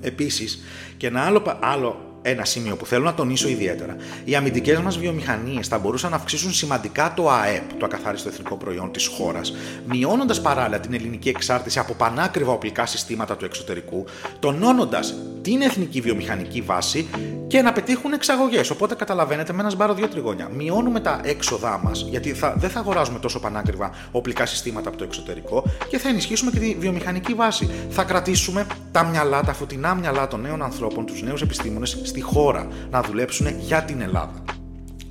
Επίσης, 0.00 0.64
και 0.96 1.06
ένα 1.06 1.20
άλλο, 1.20 1.58
άλλο 1.60 2.15
ένα 2.22 2.44
σημείο 2.44 2.76
που 2.76 2.86
θέλω 2.86 3.04
να 3.04 3.14
τονίσω 3.14 3.48
ιδιαίτερα. 3.48 3.96
Οι 4.24 4.34
αμυντικές 4.34 4.78
μας 4.78 4.98
βιομηχανίες 4.98 5.68
θα 5.68 5.78
μπορούσαν 5.78 6.10
να 6.10 6.16
αυξήσουν 6.16 6.52
σημαντικά 6.52 7.12
το 7.16 7.30
ΑΕΠ, 7.30 7.72
το 7.72 7.84
ακαθάριστο 7.84 8.28
εθνικό 8.28 8.56
προϊόν 8.56 8.92
της 8.92 9.06
χώρας, 9.06 9.54
μειώνοντας 9.86 10.40
παράλληλα 10.40 10.80
την 10.80 10.94
ελληνική 10.94 11.28
εξάρτηση 11.28 11.78
από 11.78 11.92
πανάκριβα 11.94 12.52
οπλικά 12.52 12.86
συστήματα 12.86 13.36
του 13.36 13.44
εξωτερικού, 13.44 14.04
τονώνοντας 14.38 15.14
την 15.42 15.60
εθνική 15.60 16.00
βιομηχανική 16.00 16.60
βάση 16.60 17.08
και 17.46 17.62
να 17.62 17.72
πετύχουν 17.72 18.12
εξαγωγές. 18.12 18.70
Οπότε 18.70 18.94
καταλαβαίνετε 18.94 19.52
με 19.52 19.60
ένα 19.60 19.70
σμπάρο 19.70 19.94
δύο 19.94 20.08
τριγώνια. 20.08 20.48
Μειώνουμε 20.56 21.00
τα 21.00 21.20
έξοδά 21.24 21.80
μας, 21.84 22.06
γιατί 22.10 22.32
θα, 22.32 22.54
δεν 22.56 22.70
θα 22.70 22.78
αγοράζουμε 22.80 23.18
τόσο 23.18 23.40
πανάκριβα 23.40 23.90
οπλικά 24.10 24.46
συστήματα 24.46 24.88
από 24.88 24.98
το 24.98 25.04
εξωτερικό 25.04 25.64
και 25.88 25.98
θα 25.98 26.08
ενισχύσουμε 26.08 26.50
και 26.50 26.58
τη 26.58 26.76
βιομηχανική 26.78 27.34
βάση. 27.34 27.70
Θα 27.90 28.04
κρατήσουμε 28.04 28.66
τα 28.92 29.04
μυαλά, 29.04 29.40
τα 29.40 29.52
φωτεινά 29.52 29.94
μυαλά 29.94 30.28
των 30.28 30.40
νέων 30.40 30.62
ανθρώπων, 30.62 31.06
τους 31.06 31.22
νέους 31.22 31.42
επιστήμονες 31.42 31.98
στη 32.16 32.24
χώρα 32.24 32.68
να 32.90 33.02
δουλέψουν 33.02 33.46
για 33.58 33.82
την 33.82 34.00
Ελλάδα. 34.00 34.44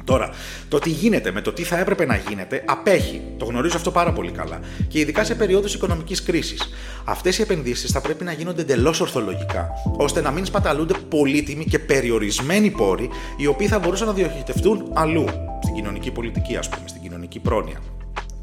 Τώρα, 0.04 0.30
το 0.70 0.80
τι 0.80 0.90
γίνεται 0.90 1.32
με 1.32 1.42
το 1.42 1.54
τι 1.54 1.64
θα 1.64 1.78
έπρεπε 1.78 2.06
να 2.06 2.16
γίνεται 2.16 2.64
απέχει. 2.66 3.22
Το 3.38 3.46
γνωρίζω 3.46 3.78
αυτό 3.78 3.92
πάρα 3.92 4.14
πολύ 4.14 4.32
καλά. 4.32 4.60
Και 4.88 5.00
ειδικά 5.00 5.24
σε 5.24 5.36
περίοδου 5.36 5.68
οικονομικής 5.68 6.24
κρίσης. 6.24 6.70
Αυτές 7.06 7.38
οι 7.38 7.42
επενδύσεις 7.42 7.92
θα 7.92 8.02
πρέπει 8.02 8.24
να 8.24 8.32
γίνονται 8.32 8.62
εντελώς 8.62 9.02
ορθολογικά, 9.02 9.70
ώστε 9.98 10.22
να 10.22 10.32
μην 10.32 10.46
σπαταλούνται 10.46 10.94
πολύτιμοι 11.10 11.66
και 11.66 11.80
περιορισμένοι 11.80 12.70
πόροι, 12.70 13.10
οι 13.38 13.46
οποίοι 13.46 13.68
θα 13.68 13.80
μπορούσαν 13.80 14.08
να 14.08 14.14
διοχετευτούν 14.14 14.92
αλλού. 14.94 15.26
Στην 15.62 15.76
κοινωνική 15.76 16.12
πολιτική, 16.12 16.58
ας 16.58 16.70
πούμε, 16.70 16.88
στην 16.88 17.02
κοινωνική 17.02 17.40
πρόνοια. 17.40 17.78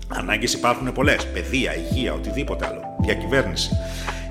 Ανάγκες 0.08 0.52
υπάρχουν 0.52 0.92
πολλές. 0.92 1.26
Παιδεία, 1.26 1.76
υγεία, 1.76 2.12
οτιδήποτε 2.12 2.66
άλλο. 2.66 2.80
Διακυβέρνηση. 3.00 3.70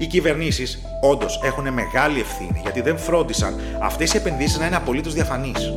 Οι 0.01 0.07
κυβερνήσεις 0.07 0.81
όντως 1.01 1.39
έχουν 1.43 1.73
μεγάλη 1.73 2.19
ευθύνη 2.19 2.59
γιατί 2.61 2.81
δεν 2.81 2.97
φρόντισαν 2.97 3.59
αυτές 3.81 4.13
οι 4.13 4.17
επενδύσεις 4.17 4.57
να 4.59 4.65
είναι 4.65 4.75
απολύτως 4.75 5.13
διαφανείς. 5.13 5.73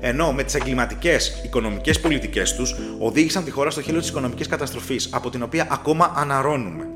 Ενώ 0.00 0.32
με 0.32 0.42
τις 0.42 0.54
εγκληματικές 0.54 1.40
οικονομικές 1.44 2.00
πολιτικές 2.00 2.54
τους 2.54 2.74
οδήγησαν 2.98 3.44
τη 3.44 3.50
χώρα 3.50 3.70
στο 3.70 3.82
χείλο 3.82 3.98
της 3.98 4.08
οικονομικής 4.08 4.46
καταστροφής, 4.46 5.08
από 5.12 5.30
την 5.30 5.42
οποία 5.42 5.66
ακόμα 5.70 6.12
αναρώνουμε. 6.16 6.86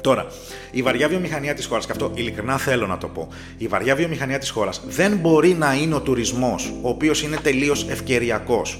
Τώρα, 0.00 0.26
η 0.70 0.82
βαριά 0.82 1.08
βιομηχανία 1.08 1.54
της 1.54 1.66
χώρας, 1.66 1.86
και 1.86 1.92
αυτό 1.92 2.10
ειλικρινά 2.14 2.58
θέλω 2.58 2.86
να 2.86 2.98
το 2.98 3.08
πω, 3.08 3.28
η 3.58 3.66
βαριά 3.66 3.94
βιομηχανία 3.94 4.38
της 4.38 4.50
χώρας 4.50 4.82
δεν 4.86 5.16
μπορεί 5.16 5.54
να 5.54 5.74
είναι 5.74 5.94
ο 5.94 6.00
τουρισμός, 6.00 6.72
ο 6.82 6.88
οποίος 6.88 7.22
είναι 7.22 7.36
τελείως 7.36 7.86
ευκαιριακός 7.88 8.78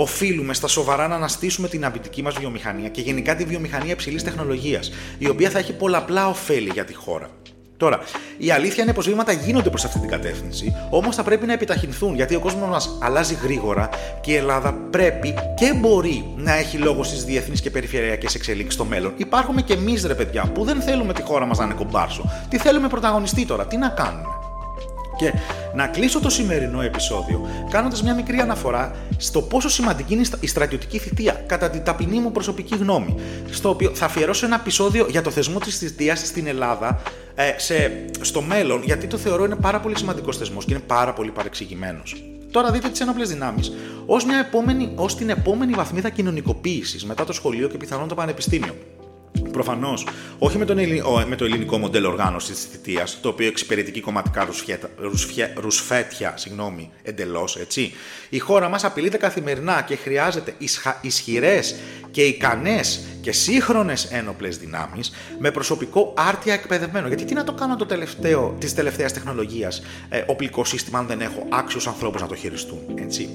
οφείλουμε 0.00 0.54
στα 0.54 0.66
σοβαρά 0.66 1.08
να 1.08 1.14
αναστήσουμε 1.14 1.68
την 1.68 1.84
αμυντική 1.84 2.22
μας 2.22 2.34
βιομηχανία 2.34 2.88
και 2.88 3.00
γενικά 3.00 3.36
τη 3.36 3.44
βιομηχανία 3.44 3.92
υψηλής 3.92 4.22
τεχνολογίας, 4.22 4.90
η 5.18 5.28
οποία 5.28 5.50
θα 5.50 5.58
έχει 5.58 5.72
πολλαπλά 5.72 6.28
ωφέλη 6.28 6.70
για 6.72 6.84
τη 6.84 6.94
χώρα. 6.94 7.28
Τώρα, 7.76 7.98
η 8.38 8.50
αλήθεια 8.50 8.82
είναι 8.82 8.92
πως 8.92 9.06
βήματα 9.06 9.32
γίνονται 9.32 9.70
προς 9.70 9.84
αυτή 9.84 9.98
την 9.98 10.08
κατεύθυνση, 10.08 10.74
όμως 10.90 11.16
θα 11.16 11.22
πρέπει 11.22 11.46
να 11.46 11.52
επιταχυνθούν 11.52 12.14
γιατί 12.14 12.34
ο 12.34 12.40
κόσμος 12.40 12.68
μας 12.68 12.98
αλλάζει 13.02 13.38
γρήγορα 13.42 13.88
και 14.20 14.32
η 14.32 14.34
Ελλάδα 14.34 14.72
πρέπει 14.72 15.34
και 15.54 15.74
μπορεί 15.74 16.24
να 16.36 16.52
έχει 16.54 16.76
λόγο 16.76 17.02
στις 17.02 17.24
διεθνείς 17.24 17.60
και 17.60 17.70
περιφερειακές 17.70 18.34
εξελίξεις 18.34 18.74
στο 18.74 18.84
μέλλον. 18.84 19.12
Υπάρχουμε 19.16 19.62
και 19.62 19.72
εμείς, 19.72 20.04
ρε 20.04 20.14
παιδιά, 20.14 20.50
που 20.54 20.64
δεν 20.64 20.80
θέλουμε 20.80 21.12
τη 21.12 21.22
χώρα 21.22 21.46
μας 21.46 21.58
να 21.58 21.64
είναι 21.64 21.74
κομπάρσο. 21.74 22.30
Τι 22.48 22.58
θέλουμε 22.58 22.88
πρωταγωνιστή 22.88 23.46
τώρα, 23.46 23.66
τι 23.66 23.76
να 23.76 23.88
κάνουμε; 23.88 24.37
Και 25.18 25.32
να 25.74 25.86
κλείσω 25.86 26.20
το 26.20 26.30
σημερινό 26.30 26.82
επεισόδιο 26.82 27.48
κάνοντας 27.70 28.02
μια 28.02 28.14
μικρή 28.14 28.38
αναφορά 28.38 28.96
στο 29.16 29.42
πόσο 29.42 29.68
σημαντική 29.68 30.14
είναι 30.14 30.24
η 30.40 30.46
στρατιωτική 30.46 30.98
θητεία, 30.98 31.32
κατά 31.46 31.70
την 31.70 31.84
ταπεινή 31.84 32.18
μου 32.18 32.32
προσωπική 32.32 32.76
γνώμη. 32.76 33.14
Στο 33.50 33.68
οποίο 33.68 33.90
θα 33.94 34.04
αφιερώσω 34.04 34.46
ένα 34.46 34.56
επεισόδιο 34.60 35.06
για 35.10 35.22
το 35.22 35.30
θεσμό 35.30 35.58
της 35.58 35.78
θητείας 35.78 36.18
στην 36.18 36.46
Ελλάδα 36.46 37.00
ε, 37.34 37.54
σε, 37.56 38.04
στο 38.20 38.42
μέλλον, 38.42 38.82
γιατί 38.84 39.06
το 39.06 39.16
θεωρώ 39.16 39.44
είναι 39.44 39.56
πάρα 39.56 39.80
πολύ 39.80 39.98
σημαντικός 39.98 40.36
θεσμός 40.36 40.64
και 40.64 40.72
είναι 40.72 40.82
πάρα 40.86 41.12
πολύ 41.12 41.30
παρεξηγημένος. 41.30 42.22
Τώρα 42.50 42.70
δείτε 42.70 42.88
τις 42.88 43.00
ένοπλες 43.00 43.28
δυνάμεις 43.28 43.72
ως 44.96 45.16
την 45.16 45.30
επόμενη 45.30 45.72
βαθμίδα 45.72 46.10
κοινωνικοποίησης 46.10 47.04
μετά 47.04 47.24
το 47.24 47.32
σχολείο 47.32 47.68
και 47.68 47.76
πιθανόν 47.76 48.08
το 48.08 48.14
πανεπιστήμιο. 48.14 48.74
Προφανώς, 49.58 50.06
όχι 50.38 50.58
με, 50.58 50.64
τον 50.64 50.78
με 51.28 51.36
το 51.36 51.44
ελληνικό 51.44 51.78
μοντέλο 51.78 52.08
οργάνωσης 52.08 52.54
της 52.54 52.64
θητείας, 52.64 53.18
το 53.20 53.28
οποίο 53.28 53.46
εξυπηρετεί 53.46 54.00
κομματικά 54.00 54.48
ρουσφέτια 55.54 56.34
εντελώς, 57.02 57.56
έτσι. 57.56 57.92
Η 58.28 58.38
χώρα 58.38 58.68
μας 58.68 58.84
απειλείται 58.84 59.16
καθημερινά 59.16 59.82
και 59.82 59.96
χρειάζεται 59.96 60.54
ισχυρές 61.00 61.74
και 62.10 62.22
ικανές 62.22 63.00
και 63.20 63.32
σύγχρονες 63.32 64.04
ένοπλες 64.04 64.58
δυνάμεις 64.58 65.12
με 65.38 65.50
προσωπικό 65.50 66.14
άρτια 66.16 66.54
εκπαιδευμένο. 66.54 67.08
Γιατί 67.08 67.24
τι 67.24 67.34
να 67.34 67.44
το 67.44 67.52
κάνω 67.52 67.76
το 67.76 67.86
τελευταίο 67.86 68.56
της 68.58 68.74
τελευταίας 68.74 69.12
τεχνολογίας 69.12 69.82
ε, 70.08 70.22
οπλικό 70.26 70.64
σύστημα, 70.64 70.98
αν 70.98 71.06
δεν 71.06 71.20
έχω 71.20 71.46
άξιους 71.50 71.86
ανθρώπους 71.86 72.20
να 72.20 72.26
το 72.26 72.34
χειριστούν, 72.34 72.80
έτσι. 72.94 73.28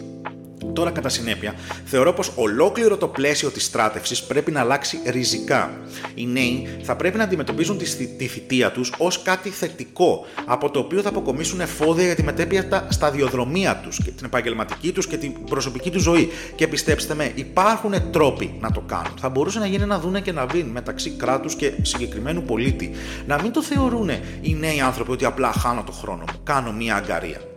Τώρα, 0.73 0.91
κατά 0.91 1.09
συνέπεια, 1.09 1.53
θεωρώ 1.85 2.13
πως 2.13 2.31
ολόκληρο 2.35 2.97
το 2.97 3.07
πλαίσιο 3.07 3.49
της 3.49 3.65
στράτευσης 3.65 4.23
πρέπει 4.23 4.51
να 4.51 4.59
αλλάξει 4.59 4.99
ριζικά. 5.05 5.71
Οι 6.15 6.25
νέοι 6.25 6.67
θα 6.81 6.95
πρέπει 6.95 7.17
να 7.17 7.23
αντιμετωπίζουν 7.23 7.77
τη 8.17 8.27
θητεία 8.27 8.71
τους 8.71 8.93
ως 8.97 9.21
κάτι 9.21 9.49
θετικό, 9.49 10.25
από 10.45 10.71
το 10.71 10.79
οποίο 10.79 11.01
θα 11.01 11.09
αποκομίσουν 11.09 11.61
εφόδια 11.61 12.05
για 12.05 12.15
τη 12.15 12.23
μετέπειτα 12.23 12.87
σταδιοδρομία 12.89 13.75
τους 13.75 13.97
και 14.03 14.11
την 14.11 14.25
επαγγελματική 14.25 14.91
τους 14.91 15.07
και 15.07 15.17
την 15.17 15.33
προσωπική 15.45 15.91
τους 15.91 16.01
ζωή. 16.01 16.29
Και 16.55 16.67
πιστέψτε 16.67 17.13
με, 17.13 17.31
υπάρχουν 17.35 17.93
τρόποι 18.11 18.57
να 18.59 18.71
το 18.71 18.79
κάνουν. 18.79 19.13
Θα 19.19 19.29
μπορούσε 19.29 19.59
να 19.59 19.65
γίνει 19.65 19.83
ένα 19.83 19.99
δούνε 19.99 20.21
και 20.21 20.31
να 20.31 20.45
βίν 20.45 20.65
μεταξύ 20.65 21.09
κράτους 21.09 21.55
και 21.55 21.73
συγκεκριμένου 21.81 22.43
πολίτη. 22.43 22.91
Να 23.27 23.41
μην 23.41 23.51
το 23.51 23.63
θεωρούν 23.63 24.09
οι 24.41 24.55
νέοι 24.59 24.79
άνθρωποι 24.79 25.11
ότι 25.11 25.25
απλά 25.25 25.51
χάνω 25.51 25.83
το 25.83 25.91
χρόνο 25.91 26.23
μου, 26.31 26.39
κάνω 26.43 26.71
μία 26.71 26.95
αγκαρία. 26.95 27.52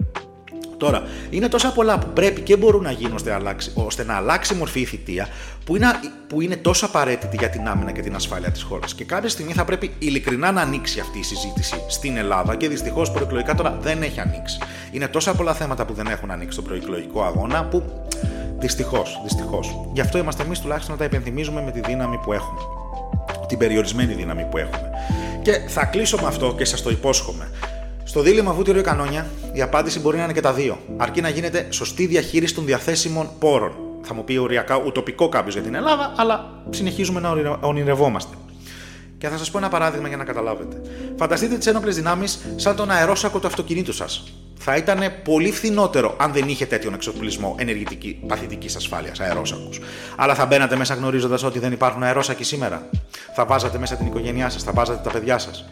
Τώρα, 0.77 1.03
είναι 1.31 1.49
τόσα 1.49 1.73
πολλά 1.73 1.99
που 1.99 2.07
πρέπει 2.15 2.41
και 2.41 2.57
μπορούν 2.57 2.83
να 2.83 2.91
γίνουν 2.91 3.15
ώστε, 3.15 3.33
αλλάξει, 3.33 3.73
ώστε 3.75 4.05
να 4.05 4.17
αλλάξει 4.17 4.55
η 4.55 4.57
μορφή 4.57 4.81
η 4.81 4.85
θητεία 4.85 5.29
που 5.65 5.77
είναι, 5.77 5.87
που 6.27 6.41
είναι 6.41 6.57
τόσο 6.57 6.87
απαραίτητη 6.87 7.37
για 7.37 7.49
την 7.49 7.69
άμυνα 7.69 7.93
και 7.93 8.01
την 8.01 8.15
ασφάλεια 8.15 8.51
της 8.51 8.63
χώρας. 8.63 8.95
Και 8.95 9.05
κάποια 9.05 9.29
στιγμή 9.29 9.53
θα 9.53 9.65
πρέπει 9.65 9.95
ειλικρινά 9.99 10.53
να 10.53 10.61
ανοίξει 10.61 11.01
αυτή 11.01 11.19
η 11.19 11.23
συζήτηση 11.23 11.83
στην 11.89 12.17
Ελλάδα 12.17 12.57
και 12.57 12.69
δυστυχώς 12.69 13.11
προεκλογικά 13.11 13.55
τώρα 13.55 13.79
δεν 13.81 14.03
έχει 14.03 14.21
ανοίξει. 14.21 14.59
Είναι 14.91 15.09
τόσα 15.09 15.35
πολλά 15.35 15.55
θέματα 15.55 15.85
που 15.85 15.93
δεν 15.93 16.07
έχουν 16.07 16.31
ανοίξει 16.31 16.53
στον 16.53 16.65
προεκλογικό 16.65 17.23
αγώνα 17.23 17.65
που 17.65 17.83
δυστυχώς, 18.59 19.21
δυστυχώς. 19.23 19.89
Γι' 19.93 20.01
αυτό 20.01 20.19
είμαστε 20.19 20.43
εμείς 20.43 20.61
τουλάχιστον 20.61 20.93
να 20.93 20.99
τα 20.99 21.05
υπενθυμίζουμε 21.05 21.63
με 21.63 21.71
τη 21.71 21.81
δύναμη 21.81 22.19
που 22.19 22.33
έχουμε. 22.33 22.61
Την 23.49 23.59
περιορισμένη 23.59 24.15
δύναμη 24.15 24.45
που 24.51 24.59
έχουμε. 24.59 24.91
Και 25.43 25.53
θα 25.53 25.85
κλείσω 25.85 26.19
με 26.21 26.27
αυτό 26.27 26.55
και 26.55 26.65
σας 26.65 26.83
το 26.83 26.91
υπόσχομαι. 26.91 27.51
Στο 28.09 28.21
δίλημα 28.21 28.53
βούτυρο 28.53 28.79
ή 28.79 28.83
κανόνια, 28.83 29.31
η 29.53 29.63
απάντηση 29.63 30.01
μπορεί 30.01 30.17
να 30.17 30.25
είναι 30.25 30.33
και 30.33 30.41
τα 30.41 30.53
δύο, 30.53 30.79
αρκεί 30.97 31.21
να 31.21 31.29
γίνεται 31.29 31.67
σωστή 31.71 32.07
διαχείριση 32.07 32.55
των 32.55 32.65
διαθέσιμων 32.65 33.31
πόρων. 33.39 33.73
Θα 34.03 34.15
μου 34.15 34.25
πει 34.25 34.37
οριακά 34.37 34.77
ουτοπικό 34.77 35.29
κάποιος 35.29 35.55
για 35.55 35.63
την 35.63 35.75
Ελλάδα, 35.75 36.13
αλλά 36.17 36.63
συνεχίζουμε 36.71 37.21
να 37.21 37.59
ονειρευόμαστε. 37.61 38.37
Και 39.19 39.29
θα 39.29 39.37
σας 39.37 39.51
πω 39.51 39.59
ένα 39.59 39.69
παράδειγμα 39.69 40.09
για 40.09 40.17
να 40.17 40.25
καταλάβετε. 40.25 40.81
Φανταστείτε 41.17 41.57
τις 41.57 41.67
ένοπλες 41.67 41.97
δυνάμεις 41.97 42.39
σαν 42.57 42.77
τον 42.77 42.91
αερόσακο 42.91 43.39
του 43.39 43.47
αυτοκινήτου 43.47 43.93
σας. 43.93 44.25
Θα 44.59 44.77
ήταν 44.77 44.99
πολύ 45.25 45.53
φθηνότερο 45.53 46.15
αν 46.19 46.33
δεν 46.33 46.49
είχε 46.49 46.67
τέτοιον 46.67 46.95
εξοπλισμό 46.95 47.55
ενεργητική 47.59 48.19
παθητικής 48.27 48.77
ασφάλειας, 48.77 49.21
αερόσακου. 49.21 49.69
Αλλά 50.17 50.35
θα 50.35 50.47
μπαίνατε 50.47 50.77
μέσα 50.77 50.95
γνωρίζοντας 50.95 51.43
ότι 51.43 51.59
δεν 51.59 51.73
υπάρχουν 51.73 52.03
αερόσακοι 52.03 52.45
σήμερα. 52.45 52.89
Θα 53.35 53.45
βάζατε 53.45 53.79
μέσα 53.79 53.97
την 53.97 54.07
οικογένειά 54.07 54.49
σας, 54.49 54.63
θα 54.63 54.73
βάζατε 54.73 55.01
τα 55.03 55.11
παιδιά 55.11 55.39
σας. 55.39 55.65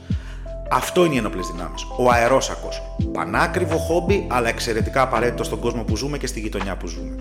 Αυτό 0.70 1.04
είναι 1.04 1.14
οι 1.14 1.18
ενόπλες 1.18 1.46
δυνάμεις. 1.46 1.86
Ο 1.98 2.10
αερόσακος. 2.10 2.82
Πανάκριβο 3.12 3.76
χόμπι, 3.76 4.26
αλλά 4.30 4.48
εξαιρετικά 4.48 5.02
απαραίτητο 5.02 5.44
στον 5.44 5.60
κόσμο 5.60 5.82
που 5.82 5.96
ζούμε 5.96 6.18
και 6.18 6.26
στη 6.26 6.40
γειτονιά 6.40 6.76
που 6.76 6.86
ζούμε. 6.86 7.16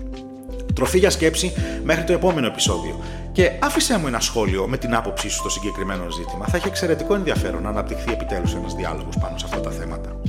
Τροφή 0.74 0.98
για 0.98 1.10
σκέψη 1.10 1.52
μέχρι 1.84 2.04
το 2.04 2.12
επόμενο 2.12 2.46
επεισόδιο. 2.46 3.00
Και 3.32 3.50
άφησέ 3.62 3.98
μου 3.98 4.06
ένα 4.06 4.20
σχόλιο 4.20 4.66
με 4.68 4.76
την 4.76 4.94
άποψή 4.94 5.28
σου 5.28 5.36
στο 5.36 5.48
συγκεκριμένο 5.48 6.10
ζήτημα. 6.10 6.46
Θα 6.46 6.56
έχει 6.56 6.66
εξαιρετικό 6.66 7.14
ενδιαφέρον 7.14 7.62
να 7.62 7.68
αναπτυχθεί 7.68 8.12
επιτέλους 8.12 8.54
ένας 8.54 8.74
διάλογος 8.74 9.16
πάνω 9.20 9.38
σε 9.38 9.44
αυτά 9.48 9.60
τα 9.60 9.70
θέματα. 9.70 10.20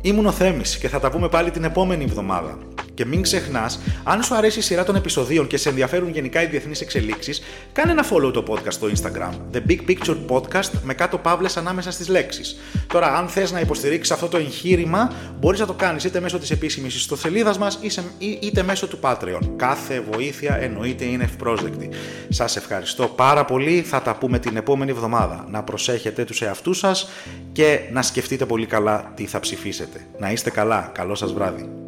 Ήμουν 0.00 0.26
ο 0.26 0.32
Θέμης 0.32 0.78
και 0.78 0.88
θα 0.88 1.00
τα 1.00 1.10
πούμε 1.10 1.28
πάλι 1.28 1.50
την 1.50 1.64
επόμενη 1.64 2.04
εβδομάδα. 2.04 2.58
Και 2.96 3.06
μην 3.06 3.22
ξεχνάς, 3.22 3.80
αν 4.04 4.22
σου 4.22 4.34
αρέσει 4.34 4.58
η 4.58 4.62
σειρά 4.62 4.84
των 4.84 4.96
επεισοδίων 4.96 5.46
και 5.46 5.56
σε 5.56 5.68
ενδιαφέρουν 5.68 6.10
γενικά 6.10 6.42
οι 6.42 6.46
διεθνείς 6.46 6.80
εξελίξεις, 6.80 7.42
κάνε 7.72 7.92
ένα 7.92 8.04
follow 8.10 8.32
το 8.32 8.44
podcast 8.48 8.72
στο 8.72 8.86
Instagram. 8.86 9.32
The 9.52 9.60
Big 9.70 9.78
Picture 9.88 10.16
Podcast 10.28 10.70
με 10.82 10.94
κάτω 10.94 11.18
παύλες 11.18 11.56
ανάμεσα 11.56 11.90
στις 11.90 12.08
λέξεις. 12.08 12.56
Τώρα, 12.86 13.14
αν 13.16 13.28
θες 13.28 13.52
να 13.52 13.60
υποστηρίξεις 13.60 14.14
αυτό 14.14 14.28
το 14.28 14.36
εγχείρημα, 14.36 15.12
μπορείς 15.40 15.60
να 15.60 15.66
το 15.66 15.72
κάνεις 15.72 16.04
είτε 16.04 16.20
μέσω 16.20 16.38
της 16.38 16.50
επίσημης 16.50 16.94
ιστοσελίδας 16.94 17.58
μας 17.58 17.78
είτε 18.18 18.62
μέσω 18.62 18.86
του 18.86 18.98
Patreon. 19.00 19.40
Κάθε 19.56 20.04
βοήθεια 20.10 20.58
εννοείται 20.60 21.04
είναι 21.04 21.24
ευπρόσδεκτη. 21.24 21.88
Σας 22.28 22.56
ευχαριστώ 22.56 23.06
πάρα 23.06 23.44
πολύ. 23.44 23.82
Θα 23.82 24.02
τα 24.02 24.16
πούμε 24.16 24.38
την 24.38 24.56
επόμενη 24.56 24.90
εβδομάδα. 24.90 25.46
Να 25.50 25.62
προσέχετε 25.62 26.24
τους 26.24 26.42
εαυτούς 26.42 26.78
σας 26.78 27.08
και 27.52 27.80
να 27.92 28.02
σκεφτείτε 28.02 28.46
πολύ 28.46 28.66
καλά 28.66 29.12
τι 29.16 29.26
θα 29.26 29.40
ψηφίσετε. 29.40 30.06
Να 30.18 30.30
είστε 30.30 30.50
καλά. 30.50 30.90
Καλό 30.94 31.14
σας 31.14 31.32
βράδυ. 31.32 31.85